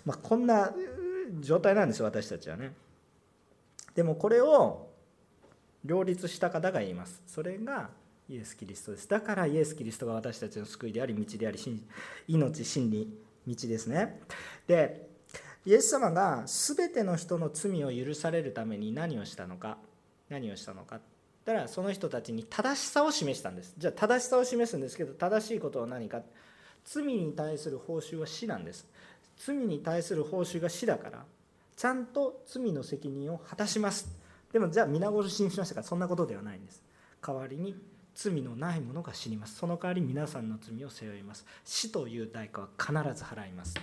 [0.04, 0.72] まあこんな
[1.40, 2.74] 状態なんですよ私たちはね。
[3.94, 4.90] でもこれを
[5.84, 7.22] 両立した方が言います。
[7.26, 7.90] それが
[8.28, 9.08] イエス・キリストです。
[9.08, 11.58] だからイエス・キリストが私たちの救いであり道であり
[12.28, 14.20] 命真理道ですね。
[14.66, 15.03] で
[15.66, 19.78] イエス様が全ての人の罪を許されるために何をしたのか
[20.28, 21.00] 何をしたのか
[21.44, 23.74] だからその人たちに正しさを示したんです。
[23.76, 26.22] じゃあ正しさを示すんですけど正しいことは何か。
[26.86, 28.86] 罪に対する報酬は死なんです。
[29.38, 31.24] 罪に対する報酬が死だから
[31.76, 34.08] ちゃんと罪の責任を果たします。
[34.52, 35.80] でもじゃあ皆殺しにしましたか。
[35.82, 36.82] らそんなことではないんです。
[37.26, 37.74] 代わりに
[38.14, 39.56] 罪のない者が死にます。
[39.56, 41.44] その代わり皆さんの罪を背負います。
[41.64, 43.74] 死という代価は必ず払います。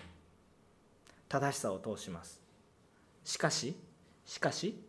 [1.32, 2.42] 正しさを通します。
[3.24, 3.74] しかし
[4.26, 4.84] しかし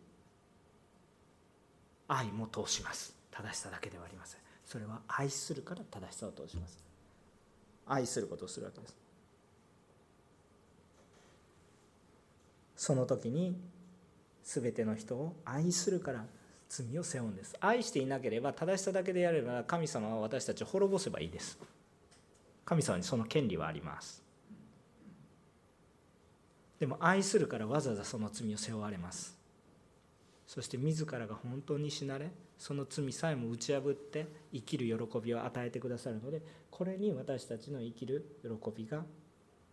[2.09, 3.15] 愛も通します。
[3.31, 4.41] 正しさだけではありません。
[4.65, 6.83] それは愛するから正しさを通します。
[7.87, 8.97] 愛することをするわけです。
[12.75, 13.57] その時に
[14.43, 16.25] 全ての人を愛するから
[16.67, 17.55] 罪を背負うんです。
[17.61, 21.57] 愛していなければ正しさだけでやれば神様は私たちを滅ぼせばいいです。
[22.65, 24.22] 神様にその権利はあります。
[26.83, 29.37] でも愛するからわざわざその罪を背負われます。
[30.45, 39.05] そして自らが本当に死なれその罪さえも打ち破って生きる喜びを与えてくださるのでこれに私たちの生きる喜びが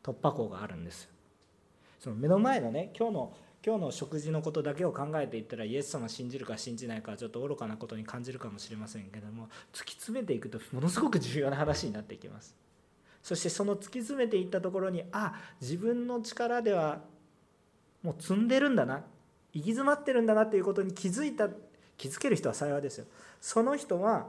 [0.05, 1.11] 突破口があるんです。
[1.99, 3.37] その目の前のね今日の
[3.67, 12.55] 今日の食事のことだけを考えていったらイエス様信じるか信じないかちょっと愚かなことに感じるかもしれませんけども突き詰めていくとものすごく重要な話になっていきます。
[13.23, 17.01] そしてその突き詰めていったところにあ自分の力では
[18.03, 19.05] もう積んでるんだな。
[19.53, 21.49] 行き詰まってるんだなということに気づいた
[21.97, 23.07] 気づける人は幸いですよ。
[23.41, 24.29] その人は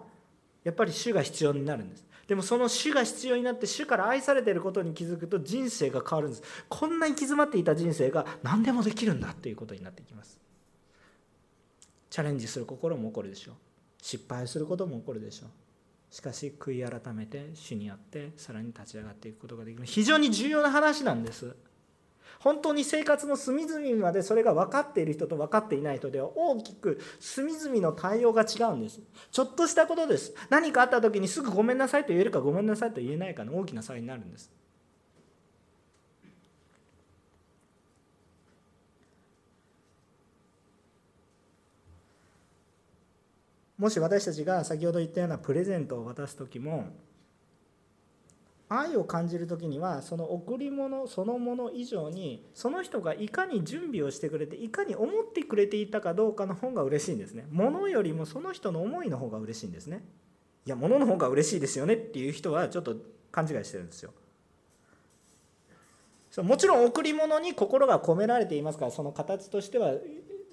[0.63, 2.05] やっぱり主が必要になるんです。
[2.27, 6.43] でもその主が必要になって主から愛されてることに気づくと人生が変わるんです。
[6.69, 10.39] こんな行き詰まっていた人生が何でもできるんだということになってきます。
[12.09, 13.55] チャレンジする心も起こるでしょう。
[14.01, 15.49] 失敗することも起こるでしょう。
[16.11, 19.85] しかし悔い改めて主にあってさらに立ち上がっていくことができる。
[19.85, 21.55] 非常に重要な話なんです。
[22.39, 28.99] 本当に生活の隅々までそれが分かっている人と分かっていない人では大きく隅々の対応が違うんです。
[29.31, 30.33] ちょっとしたことです。
[30.49, 34.51] 何かあった時にすぐごめんなさいと言えるかごめんなさいと言えないかの大きな差になるんです。
[43.81, 46.89] もし私たちが先ほど言ったようなプレゼントを渡す時も
[48.69, 57.47] 愛を感じる時にはその贈り物そのもの以上にその人がいかに準備をしてくれていかに思ってくれていたかどうかの方が嬉しいんですね。
[57.49, 60.03] 物よりもその人の思いの方が嬉しいんですね。
[60.67, 62.95] いや物の方が嬉しいですよねっていう人はちょっと
[63.31, 64.13] 勘違いしてるんですよ。
[66.37, 69.95] もちろん贈り物に心が込められていますからその形としては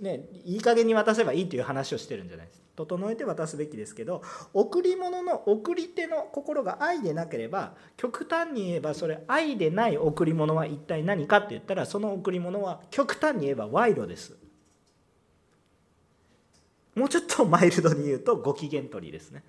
[0.00, 2.62] ねいい加減に渡せばいいという話をしてるんじゃないです。
[2.76, 4.22] 整えて渡すべきですけど
[4.54, 14.36] 贈り物の贈り手の心が愛でなければ極端に言えばそれ愛でない贈り物は一体何かって言ったらその贈り物は極端に言えば賄賂です。
[16.94, 19.42] もうちょっとマイルドに言うとご機嫌取りですね。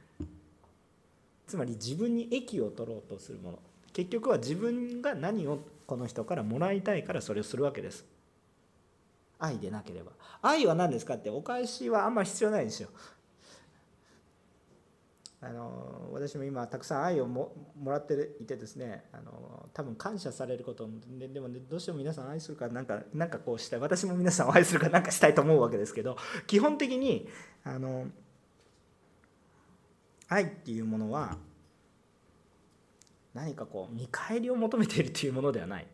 [1.47, 3.59] つまり自分に益を取ろうとするもの。
[3.93, 8.05] 結局は自分が何をこの人からもらいたいからそれをするわけです。
[9.39, 10.11] 愛でなければ。
[10.41, 12.89] 愛は何ですかってお返しはあんまり必要ないんですよ。
[15.41, 23.79] あの私も今たくさん愛をももらっていてですねあの多分感謝されることででも、ね、どうしても皆さん愛するかなんかなんかこうしたい。
[23.79, 27.29] 私も皆さんを愛するかなんかしたいと思うわけですけど基本的に
[27.63, 28.07] あの
[30.27, 31.37] 愛っていうものは
[33.33, 35.87] 何かこう見返りを求めているというものではない。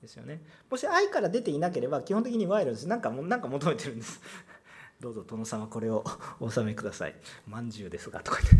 [0.00, 0.40] ですよね。
[0.70, 2.88] もし愛から出ていなければ基本的に賄賂です。
[2.88, 4.20] なんかなんか求めてるんです。
[5.00, 6.04] どうぞ殿様これを
[6.40, 7.14] お納めください。
[7.46, 8.58] まんじゅうですがとか言って。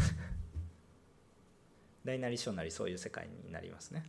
[2.05, 4.05] 大なり小なりそういう世界になりますね。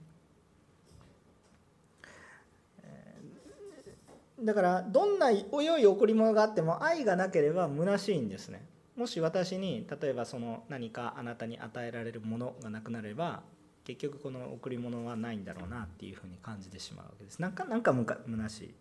[4.43, 8.65] だからどんなお良い贈り物があっても愛がなければ虚しいんですね。
[8.95, 13.43] もし私に例えばその何かあなたに与えられるものがなくなれば
[13.84, 17.39] 結局この贈り物はないんだろうなっていうふうに感じてしまうわけです。
[17.39, 18.73] なんかなんかむか虚しい。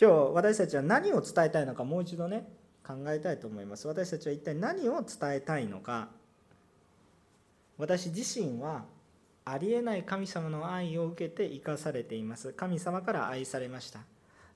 [0.00, 2.46] 今日私たちは何を伝えたいのかもう一度ね
[2.86, 3.88] 考えたいと思います。
[3.88, 6.08] 私たちは一体何を伝えたいのか。
[7.78, 8.84] 私自身は
[9.44, 12.52] ありえない神様の愛を受けて生かされています。
[12.52, 14.00] 神様から愛されました。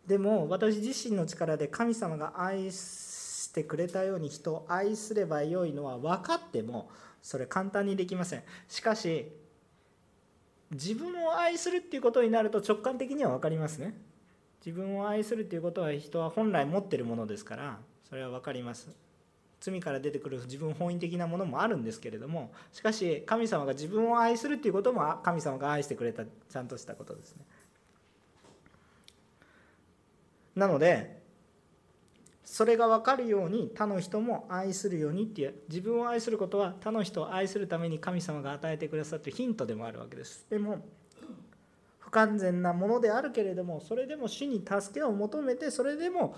[0.06, 6.90] でも私自身の力で神様が愛してくれたように人を愛すればよいのは分かっても
[7.22, 8.42] それ簡単にできません。
[8.68, 9.30] しかし
[10.70, 13.94] 自分を愛するっていうことになると直感的には分かりますね。
[14.64, 18.90] 自分を愛するということは人は本来持ってるものですからそれは分かります。
[19.60, 27.44] 罪から出てくる自分本位的なものもあるんですけれどもしかし神様が自分を愛するということも神様が愛してくれたちゃんとしたことですね。
[30.56, 31.19] なので
[32.50, 40.46] それが分かるように他の人も愛するようにっていう自分を愛することは他の人を愛するために神様が与えてくださってヒントでもあるわけです。
[40.50, 40.84] でも
[42.00, 46.34] 不完全なものであるけれどもそれでも主に助けを求めてそれでも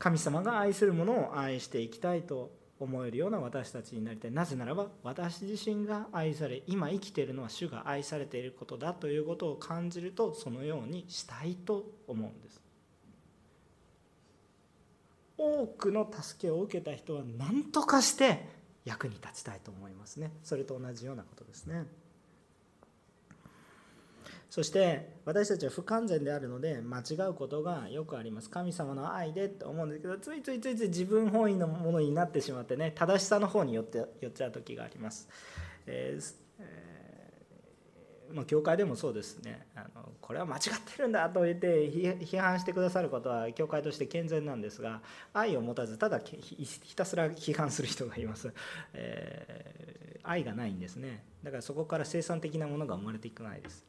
[0.00, 4.32] 神様が愛するものを愛していきたいと思えるような私たちになりたい。
[4.32, 12.59] なぜならば私自身が愛され今生きているのは主が愛されていることだということを感じるとそのようにしたいと思うんです。
[15.40, 18.46] 多くの助けを受けた人は何とかして
[18.84, 20.32] 役に立ちたいと思いますね。
[20.42, 21.86] それと同じようなことですね。
[24.50, 28.50] そして私たちは不完全であるので間違うことがよくあります。
[28.50, 35.28] 神様の愛でと思うんですけどついついついつい自分本位のものになってしまってね正しさの方に寄って寄っちゃう時があります、
[35.86, 36.34] えー
[38.32, 39.66] まあ、教会でもそうですね。
[39.74, 45.00] あのこれは間違ってるんだと言って批判してくださることは教会として健全なんですが
[45.32, 48.52] 愛を持たずただひたすら批判する人がいます、
[48.94, 51.24] えー、愛がないんですね。
[51.42, 53.84] だからそこから生産的なものが生まれていくないです。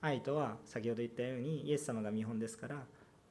[0.00, 2.84] 愛とは先ほど言ったようにイエス様が見本ですから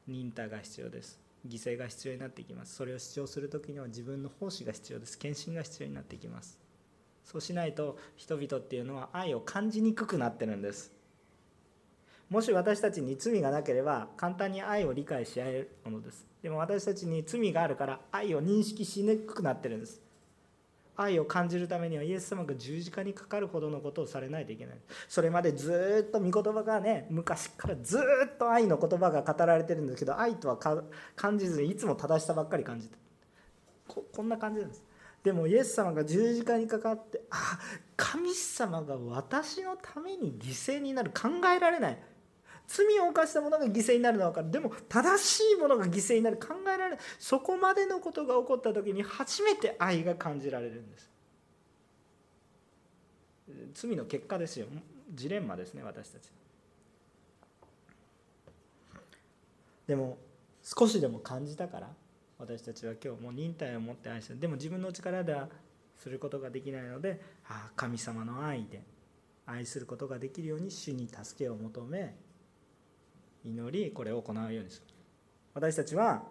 [0.07, 1.19] 忍耐が必要です。
[1.47, 2.75] 犠牲が必要になってきます。
[2.75, 5.17] それを主張する時には自分の奉仕が必要です。
[5.17, 6.59] 献身が必要になってきます。
[7.23, 10.91] そうしないと人々っていうのは愛を感じにくくなってるんです。
[12.29, 16.25] もし私たちに罪がなければ簡単に愛を理解し合えるものです。
[16.41, 20.01] でも私たちに罪があるから愛を認識しにくくなってるんです。
[20.95, 24.77] 愛を感じるためにはイエス様が十字架にかかるほどのことをされないといけない。
[25.07, 30.57] それまでずっと御言葉がね昔からずっと愛の言葉が語られてるんですけど愛とは
[31.15, 32.97] 感じずにいつも正しさばっかり感じて
[33.87, 34.83] ここんな感じなんです。
[35.23, 37.57] でもイエス様が十字架にかかってあ
[37.95, 41.11] 神様が私のために犠牲になる。
[41.11, 41.97] 考えられない。
[42.67, 44.51] 罪を犯したものが犠牲になるのは分かる。
[44.51, 46.37] でも正しいものが犠牲になる。
[46.37, 46.99] 考えられない。
[47.19, 51.09] そこまでのことが起こった時に初めて愛が感じられるんです。
[53.73, 54.67] 罪の結果ですよ。
[55.13, 56.31] ジレンマですね私たち。
[59.87, 60.17] でも
[60.61, 61.89] 少しでも感じたから
[62.39, 64.39] 私たちは今日も忍耐を持って愛してる。
[64.39, 65.47] でも自分の力では
[65.95, 68.81] することができないのでああ神様の愛で
[69.45, 72.15] 愛することができるように主に助けを求め
[73.45, 74.93] 祈りこれを行うようにする。
[75.53, 76.23] 私たちは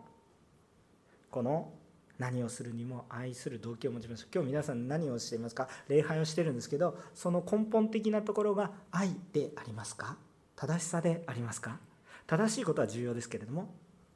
[1.31, 1.73] この
[2.19, 5.69] 何をするにも愛する動機を持ちます今日皆さん何をしていますか？
[5.89, 10.17] 礼拝をしてるんですけどその根本的なところが愛でありますか？
[10.57, 11.79] 正しさでありますか？
[12.27, 13.75] 正しいことは重要ですけれども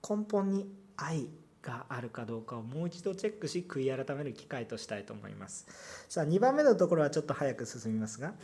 [0.08, 1.28] 根本に愛
[1.66, 5.66] があるかどうかをもう一度チェックし悔い改める機会としたいと思います。
[6.08, 8.34] さあ2番目のところはちょっと早く進みますが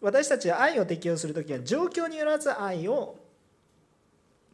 [0.00, 3.18] 私たちは愛を適用する時は状況によらず愛を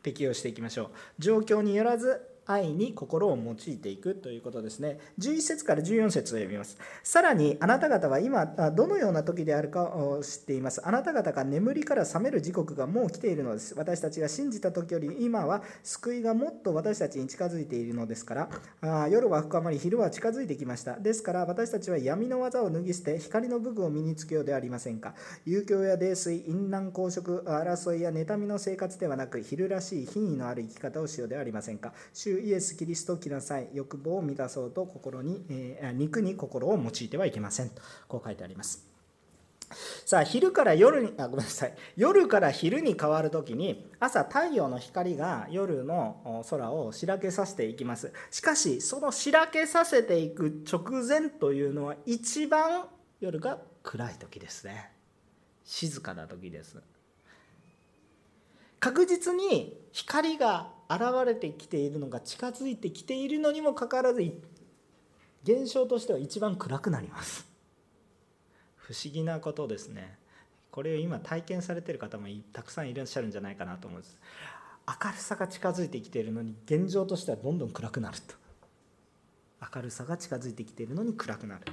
[0.03, 0.91] 適用していきましょう。
[1.19, 4.99] 状況によらず愛に心を用いていくということですね。
[5.19, 6.79] 11節から14節を読みます。
[7.03, 10.87] さらにあなた方は今どのような時であるかを知っています。
[10.87, 13.75] あなた方が眠りから覚める時刻がもう来ているのです。
[13.77, 18.49] 私たちが信じた時より今は救いがもっと私たちに近づいているのですから
[18.81, 20.99] あ夜は深まり昼は近づいてきました。
[20.99, 25.15] ですから私たちは闇の技を脱ぎ捨て光の武具を身につけようではありませんか。
[25.45, 31.93] 遊興や泥酔淫乱公職争いや妬みの生活ではなく昼らしい品位のある生き方をしようではありませんか。
[32.41, 33.69] イエス・キリストを着なさい。
[33.73, 38.87] 欲望を満たそうと心に、えー、肉に心を用いてはいけませんとこう書いてあります。
[40.07, 41.75] さあ昼から夜にあごめんなさい。
[41.97, 48.13] 夜から昼に変わる時に朝太陽の光が夜の空をしらけさせていきます。
[48.31, 52.87] しかしそのしらけさせていく直前というのは一番
[53.21, 54.91] 夜が暗い時ですね。
[55.65, 56.79] 静かな時です。
[58.81, 64.23] 確実に光が現れてきているのが近づいてきているのにもかかわらず
[65.43, 67.47] 現象としては一番暗くなります。
[68.77, 70.19] 不思議なことですね。
[70.71, 74.19] これを今体験されてる方もたくさんいらっしゃるんじゃないかなと思うんです。
[74.87, 78.35] 明るさが近づいてきているのに現状としてはどんどん暗くなると。
[79.75, 81.67] 明るさが近づいてきているのに暗くなる。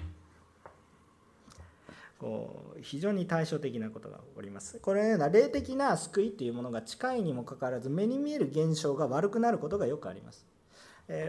[2.20, 4.80] こう非常に対照的なことが起こります。
[4.80, 10.45] このような霊的な救いというものが近いにもかかわらず目に見える現象が悪くなることがよくあります。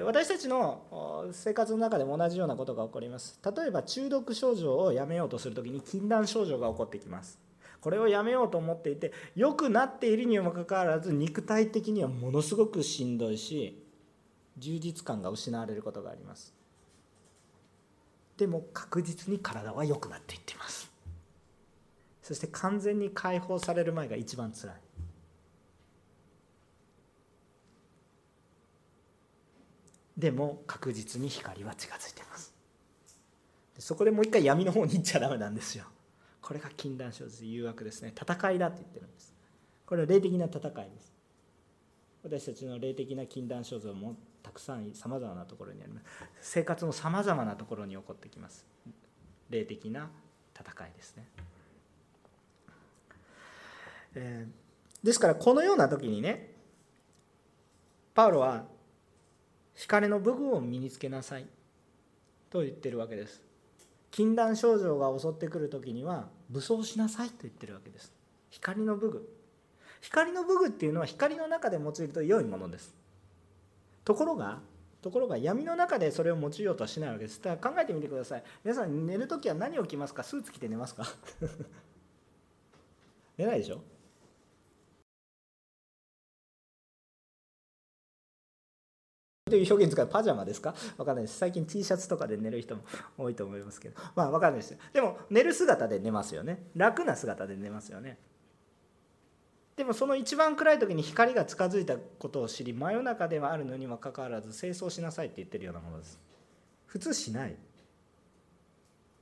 [0.05, 3.39] 私たちの生活の中でも同じようなことが起こります。
[3.45, 7.39] 例えば中毒症状をやめようとするときに禁断症状が起こってきます。
[7.83, 13.85] これをやめようと思っていて良くなっているにもかかわらず肉体的にはものすごくしんどいし
[14.57, 16.56] 充実感が失われることがあります。
[18.37, 20.91] でも確実に体は良くなっていっています。
[22.23, 24.77] そして完全に解放される前が一番つらい。
[30.17, 32.55] でも確実に光は近づいてます。
[33.79, 35.85] そこでもう一回闇の方に行っちゃダメなんですよ。
[36.41, 38.15] これが禁断症状誘惑ですね。
[38.19, 39.35] 戦いだって言ってるんです。
[39.85, 41.13] これは霊的な戦いです。
[42.23, 44.17] 私たちの霊的な禁断症状も
[44.47, 46.07] たくさんさまざまなところにあります。
[46.41, 48.65] 生活のさまざまなところに起こってきます。
[49.51, 50.09] 霊的な
[50.57, 51.27] 戦いですね、
[54.15, 56.53] えー、ですからこのような時にね
[58.15, 58.65] パウロは
[59.75, 61.47] 光の武具を身につけなさい。
[62.49, 63.43] と言ってるわけです。
[64.13, 67.31] 禁断症状が襲ってくる時には武装しなさい。
[67.31, 68.13] と言ってるわけです。
[68.51, 69.29] 光の武具
[70.01, 72.95] 光の武具っていうのは光の中で用いると良いものです。
[74.07, 74.61] ところが
[75.03, 80.23] ところが闇の中でそれを用いようとはしないわけですだから考えてみてください皆さん寝る時は何を着ますか？
[80.23, 81.05] スーツ着て寝ますか？
[83.37, 83.81] 寝ないでしょ？
[89.49, 90.75] という表現使うパジャマですか？
[90.97, 91.39] 分かんないです。
[91.39, 92.83] 最近 T シャツとかで寝る人も
[93.17, 94.01] 多いと思いますけど。
[94.17, 94.77] まあ分かんないです。
[94.93, 96.65] でも寝る姿で寝ますよね。
[96.75, 98.19] 楽な姿で寝ますよね。
[99.77, 106.19] でもその一番暗い時に光が近づいたことを知り真夜中ではあるのにもかかわらず清掃しなさいって言ってるようなものです。
[106.87, 107.55] 普通しない。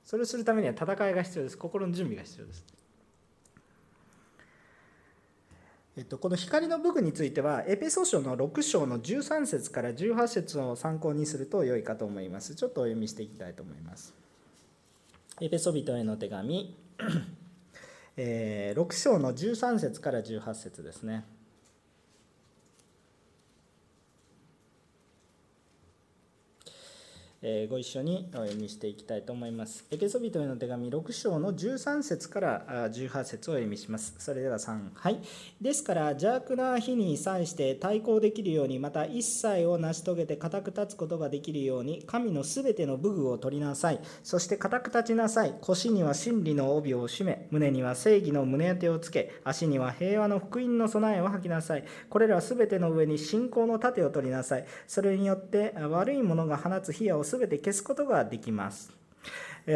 [0.05, 1.57] それをするためには戦いが必要です。
[1.57, 2.65] 心の準備が必要です。
[5.97, 12.53] えっと、この光の武具については、エペソ書の6章の13節から18節を参考にすると良いかと思います。
[12.53, 14.13] ちょっとお読みしていきたいと思います。
[15.41, 16.77] エペソ人への手紙、
[18.17, 21.25] えー、6章の13節から18節ですね。
[27.47, 29.85] えご一緒にお読みしていきたいと思います。
[29.91, 34.15] エペソビトへの手紙6章の13節から18節をお読みします。
[34.17, 34.79] それでは3。
[34.95, 35.19] はい。
[35.61, 43.99] ですから邪悪な日に際して対抗できるように、また一切を成し遂げて固く立つことができるように、神のすべての武具を取りなさい。
[44.23, 45.53] そして固く立ちなさい。
[45.61, 51.83] 腰には真理の帯を締め、胸には正義の胸当てをつけ、足には平和の福音の備えを吐きなさい。
[52.09, 54.65] これらすべての上に信仰の盾を取りなさい。
[54.87, 58.91] それによって悪いものが放つ火矢をすべて消すことができます。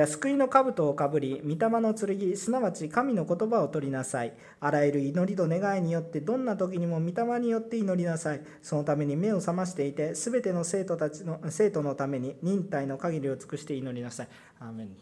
[0.08, 4.34] 救いの兜をかぶり、御霊の剣、すなわち神の言葉を取りなさい。
[4.60, 8.42] あらゆる祈りと願いによって、どんな時にも御霊によって祈りなさい。
[8.62, 14.28] そのために目を覚ましていて、すべての生徒たちの生徒のために忍耐の限りを尽くして祈りなさい。
[14.60, 14.96] アーメン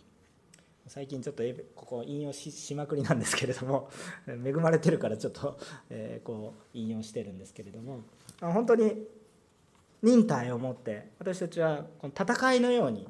[0.88, 1.43] 最近ちょっと
[1.76, 3.89] ここ引用しまくりなんですけれども
[4.26, 8.03] 恵まれてるからちょっと、えこう引用してるんですけれども
[8.39, 9.05] 本当に
[10.02, 13.08] 忍耐を持って私たちはこの戦いのように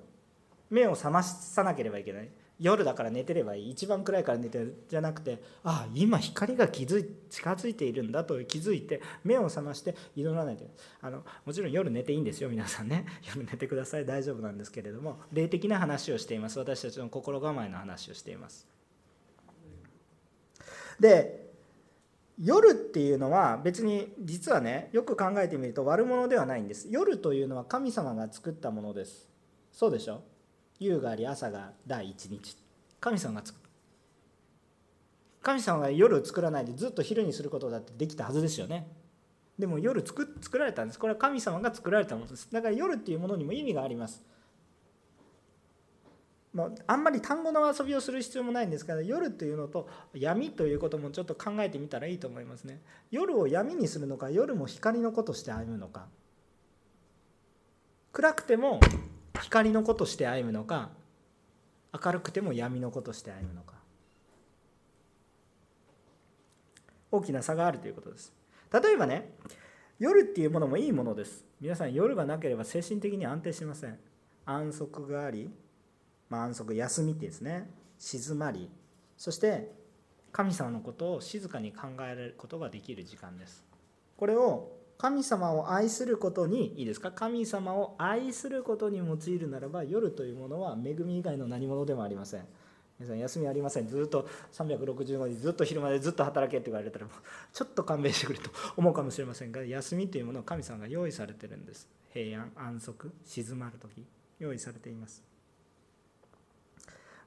[0.69, 2.29] 目を覚まさなければいけない。
[2.59, 3.69] 夜だから寝てればいい。
[3.71, 10.65] 一番暗いから寝てるじゃなくてああ今光が気づい近づいているんだと気づいて目を覚まして祈らないと
[11.01, 13.05] あのもちろん夜寝ていいんですよ皆さんね。
[13.35, 14.05] 夜寝てください。
[14.05, 16.57] 大丈夫なんですけれども霊的な話をしています。
[16.57, 18.67] 私たちの心構えの話をしています。
[20.99, 21.46] で
[22.39, 26.87] 夜っていうのは別に実はねよく考えてみると悪者ではないんです。
[26.89, 29.27] 夜というのは神様が作ったものです。
[29.71, 30.21] そうでしょ？
[30.79, 32.57] 夕があり朝が第一日。
[32.99, 33.69] 神様が作る
[35.41, 38.87] 神様が夜を作らないでずっと昼にすることだってできたはずですよね。
[39.57, 40.99] でも夜作作られたんです。
[40.99, 42.49] これは神様が作られたものです。
[42.51, 44.23] だから夜っていうものにも意味があります。
[46.53, 52.81] まあ、あんまり単語の遊びをする必要もないんですけど夜というのと闇ということもちょっと考えてみたらいいと思いますね。
[53.11, 56.07] 夜を闇にするのか夜も光の子として歩むのか。
[58.11, 58.79] 暗くても
[59.41, 60.89] 光の子として歩むのか。
[62.03, 63.75] 明るくても闇の子として歩むのか。
[67.11, 68.33] 大きな差があるということです。
[68.73, 69.33] 例えばね
[69.99, 71.45] 夜っていうものもいいものです。
[71.61, 73.99] 皆さん夜がなければ精神的に安定しません。
[74.45, 75.51] 安息があり
[76.29, 77.69] まあ、安息休みってですね。
[77.97, 78.69] 静まり。
[79.17, 79.71] そして
[80.31, 83.65] 神様のことを静かに考えられることができる時間です。
[84.17, 87.11] これを神様を愛することにいいですか？
[87.11, 92.45] 神様を愛することに用いるならば夜というものは恵み以外の何者でもありません。
[92.99, 93.87] 皆さん休みありません。
[93.87, 97.05] ずっと365日ずっと昼までずっと働けって言われたら
[97.53, 101.87] ちょっと勘弁してくれと思うかもしれませんが休みというものを神様が用意されてるんです。
[102.11, 104.03] 平安安息静まる時
[104.39, 105.23] 用意されています。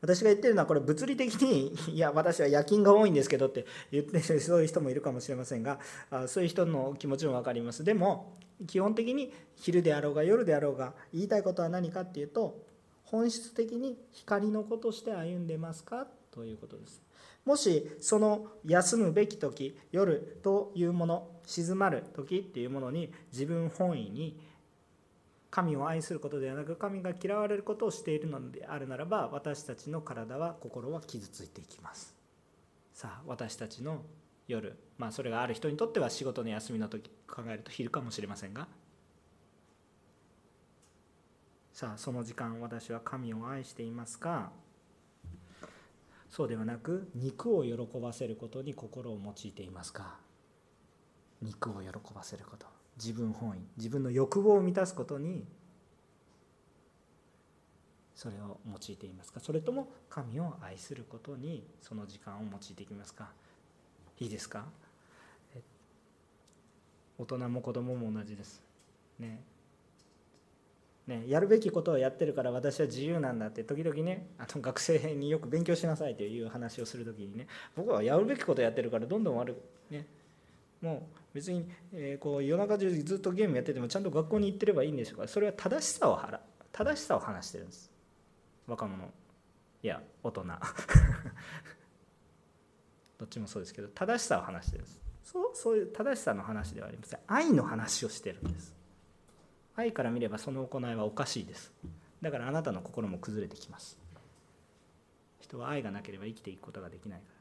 [0.00, 5.78] 私が言ってるのはこれ物理的に いや私は夜勤が多いんですけどって言ってそういう人もいるかもしれませんが
[6.26, 7.84] そういう人の気持ちも分かります。
[7.84, 8.36] でも
[8.66, 12.62] 基本的に昼であろうが夜であろうが言いたいことは何かっていうと
[13.04, 17.02] 本質的に光の子として歩んでますかということです。
[17.44, 24.38] もしその休むべき時夜というもの静まる時っていうものに自分本位に
[25.50, 32.14] 神を愛することではなく神が嫌われることをしているのであるならば私たちの体は心は傷ついていきます。
[32.94, 34.02] さあ私たちの
[34.46, 38.68] 夜まあそれがある人にとっては仕事の休みの時考えると昼かもしれませんが。
[41.72, 44.52] さあその時間私は神を愛していますか。
[46.28, 50.18] そうではなく肉を喜ばせることに心を用いていますか。
[51.42, 52.79] 肉を喜ばせること。
[53.02, 55.46] 自分本位自分の欲望を満たすことに
[58.14, 59.40] それを用いていますか？
[59.40, 63.30] それとも神を愛することにその時間を用いていきますか？
[64.18, 64.66] いいですか？
[67.18, 68.62] 大人も子供も同じです。
[69.18, 69.42] ね。
[71.06, 80.06] ね、やるべきことをやってるから私は自由なんだって時々ねあの学生によく勉強しなさいという話をする時にね僕はやるべきことをやってるからどんどん悪くね。
[80.80, 85.28] もう別に、えー、こう夜中中ずっとゲームやっててもちゃんと学校に行ってればいいんでしょうから。
[85.28, 86.18] それは正しさを
[86.72, 87.90] 正しさを話してるんです。
[88.66, 89.04] 若者。
[89.82, 90.44] いや大人
[93.18, 95.02] どっちもそうですけど正しさを話してるんです。
[95.22, 97.20] そうそういう正しさの話ではありません。
[97.26, 98.74] 愛の話をしてるんです。
[99.76, 101.72] 愛から見ればその行いはおかしいです。
[102.20, 103.98] だからあなたの心も崩れてきます。
[105.40, 107.39] 人は愛がなければ生きていくことができないから。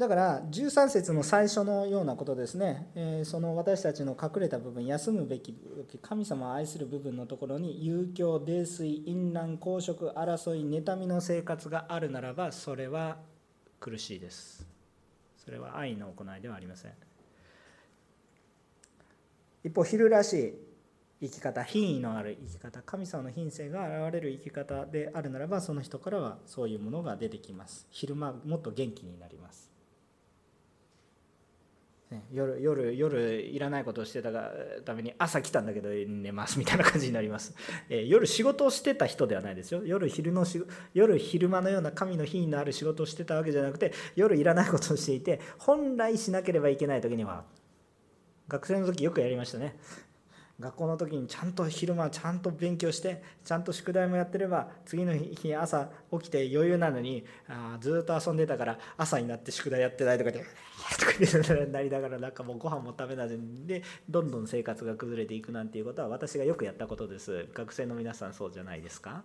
[0.00, 5.54] だから13節の最初のようなことですね、えー、その私たちの隠れた部分休むべき
[6.00, 13.18] 神様を愛する部分のところに遊興泥酔淫乱公職争い妬みの生活があるならばそれは
[13.78, 14.66] 苦しいです。
[15.36, 16.92] それは愛の行いではありません。
[19.62, 20.54] 一方昼らし
[21.20, 27.86] い生き方品位のある生き方神様の品性が現れる生き方であるならばその人からはそういうものが出てきます。
[27.90, 29.69] 昼間もっと元気になります。
[32.32, 34.30] 夜夜夜いらないことをしてた
[34.84, 37.54] ために朝来たんだけど寝ますみたいな感じになります、
[37.88, 39.82] えー、夜仕事をしてた人ではないですよ。
[39.84, 40.44] 夜昼の
[40.92, 47.44] 夜昼間のような神の品位のある仕事をしてたわけじゃなくて夜いらないことをしていて本来しなければいけない時には
[48.48, 49.76] 学生の時よくやりましたね。
[50.60, 60.44] 学校の時にちゃんと昼間ちゃんと勉強してちゃんと宿題もやってれば次の日朝起きて余裕なのにあずっと遊んでたから朝になって宿題やってないとかでと
[61.06, 63.28] かってなりながらなんかもうご飯も食べない
[63.66, 67.46] でどんどん生活が崩れていくなんていうことは私がよくやったことです。
[67.54, 69.22] 学生の皆さんそうじゃないですか？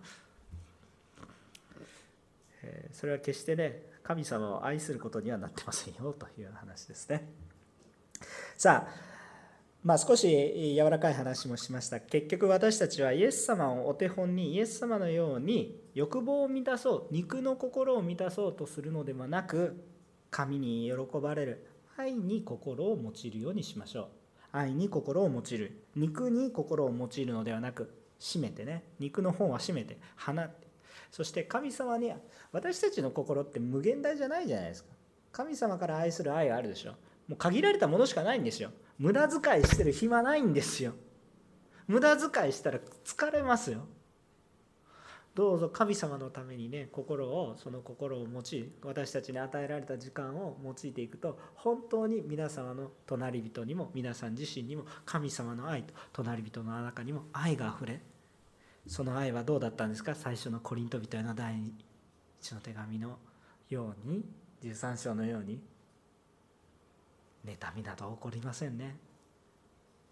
[2.92, 7.28] それは決してね神様を愛することにはなってませんよという話ですね。
[8.56, 9.05] さあ
[9.86, 12.00] まあ、少し柔らかい話もしました。
[12.00, 19.80] 結局私たちはイエス様をお手本にイエス様のように欲望を満たそう肉の心を満たそうとするのではなく
[20.32, 24.06] 神に喜ばれる愛に心を用いるようにしましょう。
[24.50, 25.84] 愛に心を用いる。
[25.94, 28.82] 肉に心を用いるのではなく締めてね。
[28.98, 30.66] 肉の本は締めて放って。
[31.12, 32.12] そして神様に
[32.50, 34.90] 私たちの心って無限大じゃないじゃないですか。
[35.30, 36.90] 神様から愛する愛があるでしょ。
[37.28, 38.72] もう限られたものしかないんですよ。
[38.98, 40.94] 無駄遣いしてる暇ないんですよ。
[41.86, 43.86] 無駄遣いしたら疲れますよ。
[45.34, 58.00] どうぞ神様のためにね心をその心を持ち私たちに与えられた時間を用いていくと本当に皆様の隣人にも皆さん自身にも神様の愛と隣人の中にも愛があふれ
[58.86, 60.14] その愛はどうだったんですか？
[60.14, 61.54] 最初のコリント人への第
[62.40, 63.18] 一の手紙の
[63.68, 64.24] ように
[64.62, 65.60] 13章のように。
[67.46, 68.96] 妬みなど起こりませんね。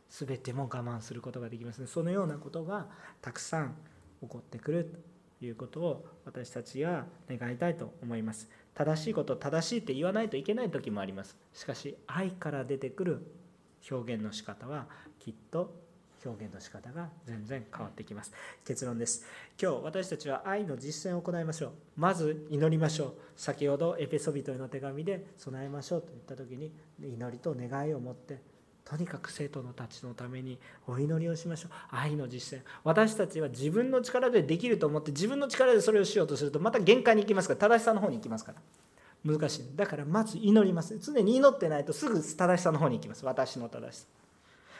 [0.08, 2.86] 全ても我慢することができますねそのようなことが
[3.20, 3.74] たくさん
[4.20, 4.84] 起こってくる
[5.40, 8.48] ということを私たちが願いたいと思います。
[8.74, 11.36] 正しいこと正しいって言わないといけない時もあります。
[11.52, 13.26] しかし愛から出てくる
[13.90, 14.86] 表現の仕方は
[15.18, 15.83] きっと
[16.24, 18.32] 表現の仕方が全然変わってきます。
[18.64, 19.24] 結論です。
[19.60, 21.70] 今日私たちは愛の実践を行いましょう。
[21.96, 23.14] まず祈りましょう。
[23.36, 28.40] 先ほどエペソビトへの手紙で備えましょうと言った時に祈りと願いを持って
[28.84, 31.70] とにかく生徒のたちのためにお祈りをしましょう。
[31.90, 32.62] 愛の実践。
[32.84, 37.60] 私たちは自分の力でできると思って自分の力でそれをしようとするとまた限界に行きますから。
[37.60, 38.60] 正しさの方に行きますから。
[39.24, 39.62] 難しい。
[39.74, 40.98] だからまず祈ります。
[40.98, 43.24] 常に祈ってないとすぐ正しさの方に行きます。
[43.24, 44.06] 私の正しさ。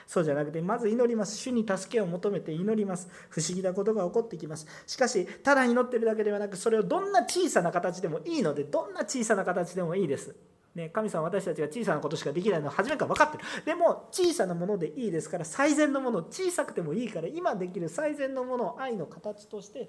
[0.07, 1.37] そうじゃなくてまず祈ります。
[1.37, 3.09] 主に助けを求めて祈ります。
[3.29, 4.67] 不思議なことが起こってきます。
[4.87, 10.35] しかしただ祈ってるだけではなくそれをどんな小さな形でもいいのでどんな小さな形でもいいです。
[10.75, 13.45] ね、神様私たちが小さなことしかできないのは初めから分かってる。
[13.65, 19.89] でも小さなものでいいですから最善のもの小さくてもいいから今できる最善のものを愛の形として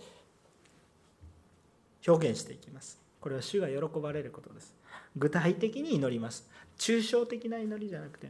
[2.07, 2.99] 表現していきます。
[3.19, 4.75] これは主が喜ばれることです。
[5.15, 6.47] 具体的に祈ります。
[6.77, 8.29] 抽象的な祈りじゃなくて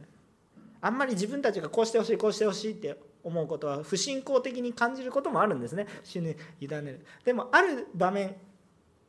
[0.86, 5.88] あんまり自分たちがこうしてほしいこうしてほしいって思うことは不信仰的に感じることもあるんですね。
[6.04, 7.04] 主に委ねる。
[7.24, 8.36] でもある場面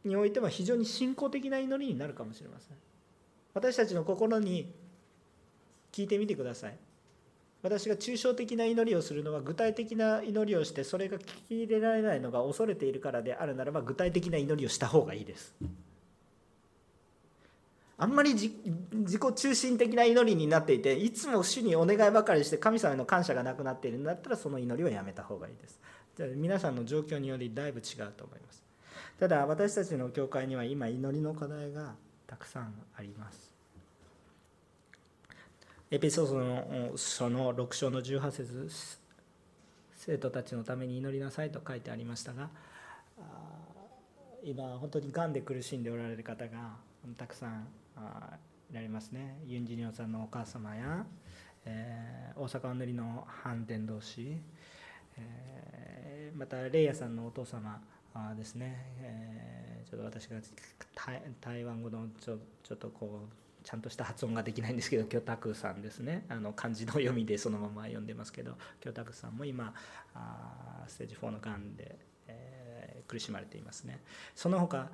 [0.03, 2.77] においては非常に信仰的な祈りになるかもしれません。
[3.53, 4.73] 私たちの心に
[5.91, 6.77] 聞いてみてください。
[7.61, 15.53] 私が抽象的な祈りをするのは具体的な祈りをしてそれが聞き入れられないのが恐れているからであるならば具体的な祈りをした方がいいです。
[17.99, 25.79] あんまり自己中心的な祈りになっていていつも主にお願いばかりして神様への感謝がなくなっているんだったらその祈りはやめた方がいいです。
[26.35, 28.63] 皆さんの状況によりだいぶ違うと思います。
[29.19, 31.95] ただ私たちの教会には今祈りの課題が
[32.27, 33.51] たくさんあります。
[35.89, 38.69] エペソードの書の6章の18節
[39.95, 42.49] 生徒たちのために祈りなさいと書いてありましたが
[44.43, 46.75] 今本当にがんで苦しんでおられる方が
[47.17, 47.67] たくさん
[48.71, 49.39] られますね。
[49.45, 51.05] ユン・ジニョンさんのお母様や、
[51.65, 54.37] えー、大阪お塗りの反転同士、
[55.17, 57.81] えー、またレイヤさんのお父様
[58.35, 60.39] ですね、えー、ちょっと私が
[61.39, 66.25] 台湾語のちょちょっとこうちゃんとした発音ができないんですけど居宅さんですね。
[66.29, 69.73] あの漢字の読みでそのまま読んでますけど居宅さんも今
[70.15, 71.97] あステージ4のがんで、
[73.07, 73.99] 苦しまれていますね
[74.35, 74.89] その他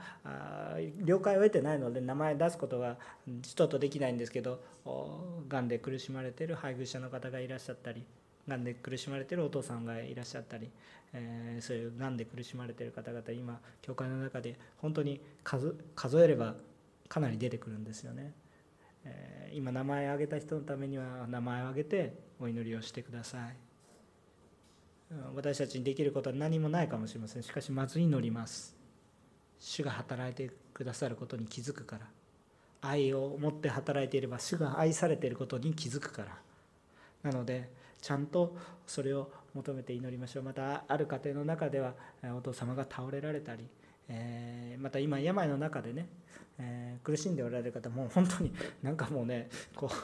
[1.03, 2.97] 了解を得てないので名前出すことが
[3.41, 4.59] ちょっとできないんですけど
[5.47, 8.03] がんで苦しまれてる配偶者の方がいらっしゃったり
[8.47, 10.69] がんで苦しまれてるお父さんがいらっしゃったり、
[11.13, 16.55] えー、そういうがんで苦しまれている方々今教会の中で本当に数数えれば
[17.07, 18.33] かなり出てくるんですよね。
[19.05, 23.72] え今名前を挙げた人のためには名前を挙げてお祈りをしてください
[25.35, 27.43] 私たちにできることは何もないかもしれません。
[27.43, 28.75] しかしまず祈ります。
[29.59, 32.07] 主が働いてくださることに気づくから。
[32.81, 36.37] 愛を持って働いていれば主が愛されていることに気づくから。
[37.23, 37.69] なので
[38.01, 38.55] ちゃんと
[38.85, 40.43] それを求めて祈りましょう。
[40.43, 41.93] またある家庭の中では
[42.35, 43.67] お父様が倒れられたり
[44.09, 46.07] えまた今病の中でね
[46.59, 49.95] え、苦しんでおられる方も本当になんかもうねこう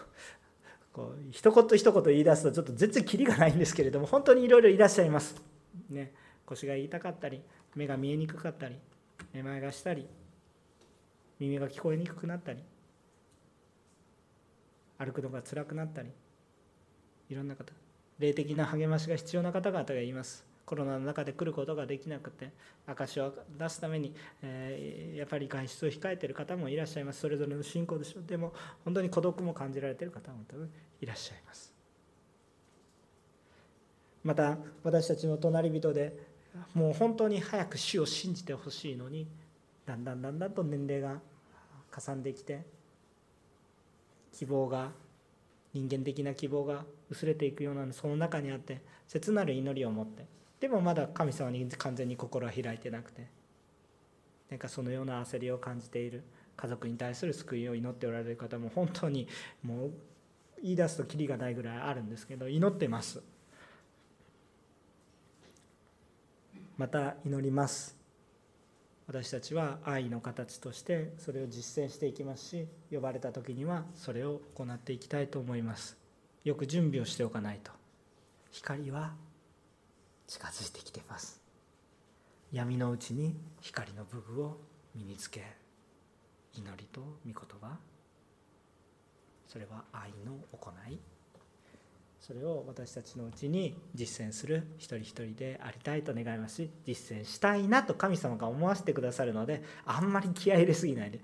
[1.00, 5.42] こう一言一言言い出すとちょっと全然キリがないんですけれども 本当にいろいろいらっしゃいます。
[5.90, 6.14] ね、
[6.46, 7.42] 腰が痛かったり
[7.76, 8.76] 目が見えにくかったり
[9.34, 10.06] めまいがしたり
[11.40, 12.62] 耳が聞こえにくくなったり
[14.98, 16.10] 歩くのが辛くなったり
[17.30, 17.72] いろんな方
[18.20, 20.50] 霊的な励ましが必要な方々がいます。
[20.66, 22.52] コロナの中で来ることができなくて
[22.86, 28.54] 証を出すために、えー、やっぱり外出を控えている方もいらっしゃいますそれぞれの信仰でしょうでも
[28.86, 30.44] 本当に孤独も感じられている方も
[31.02, 31.74] いらっしゃいます。
[34.24, 36.18] また私たちの隣人で
[36.74, 39.28] もう本当に早く死を信じてほしいのに
[39.86, 41.20] だんだんだんだんと年齢が
[41.90, 42.66] かさんできて
[44.34, 44.92] 希望が
[45.74, 50.26] 人間的な希望が薄れていくようなその中にあって切なる祈りを持って
[50.60, 53.28] でもまだ神様に完全に心は開いてなくて
[54.50, 56.24] なんかそのような焦りを感じている
[56.58, 59.28] 家族に対する救いを祈っておられる方も本当に
[59.64, 59.92] もう
[60.64, 63.22] 言い出すときりがないぐらいあるんですけど祈ってます。
[66.78, 67.98] また祈ります。
[69.08, 75.98] 私たちは愛の形としてそれを実践していきますし呼ばれた時にはそれを行っていきたいと思います。
[76.44, 77.72] よく準備をしておかないと。
[78.52, 79.14] 光は
[80.28, 81.42] 近づいてきてます。
[82.52, 84.58] 闇のうちに光の武具を
[84.96, 85.44] 身につけ
[86.54, 87.78] 祈りと御言葉
[89.50, 91.00] それは愛の行い。
[92.22, 101.20] それを私たちのうちに実践する一人一人でありたいと願いますし実践したいなと神様が思わせてくださるのであんまり気合い入れすぎないで。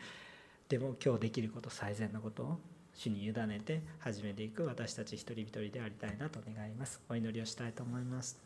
[0.67, 2.59] でも今日できること最善のことを
[2.95, 6.99] 主に委ねて始めていく私たち一人一人でありたいなと願います。
[7.07, 8.39] お祈りをしたいと思います。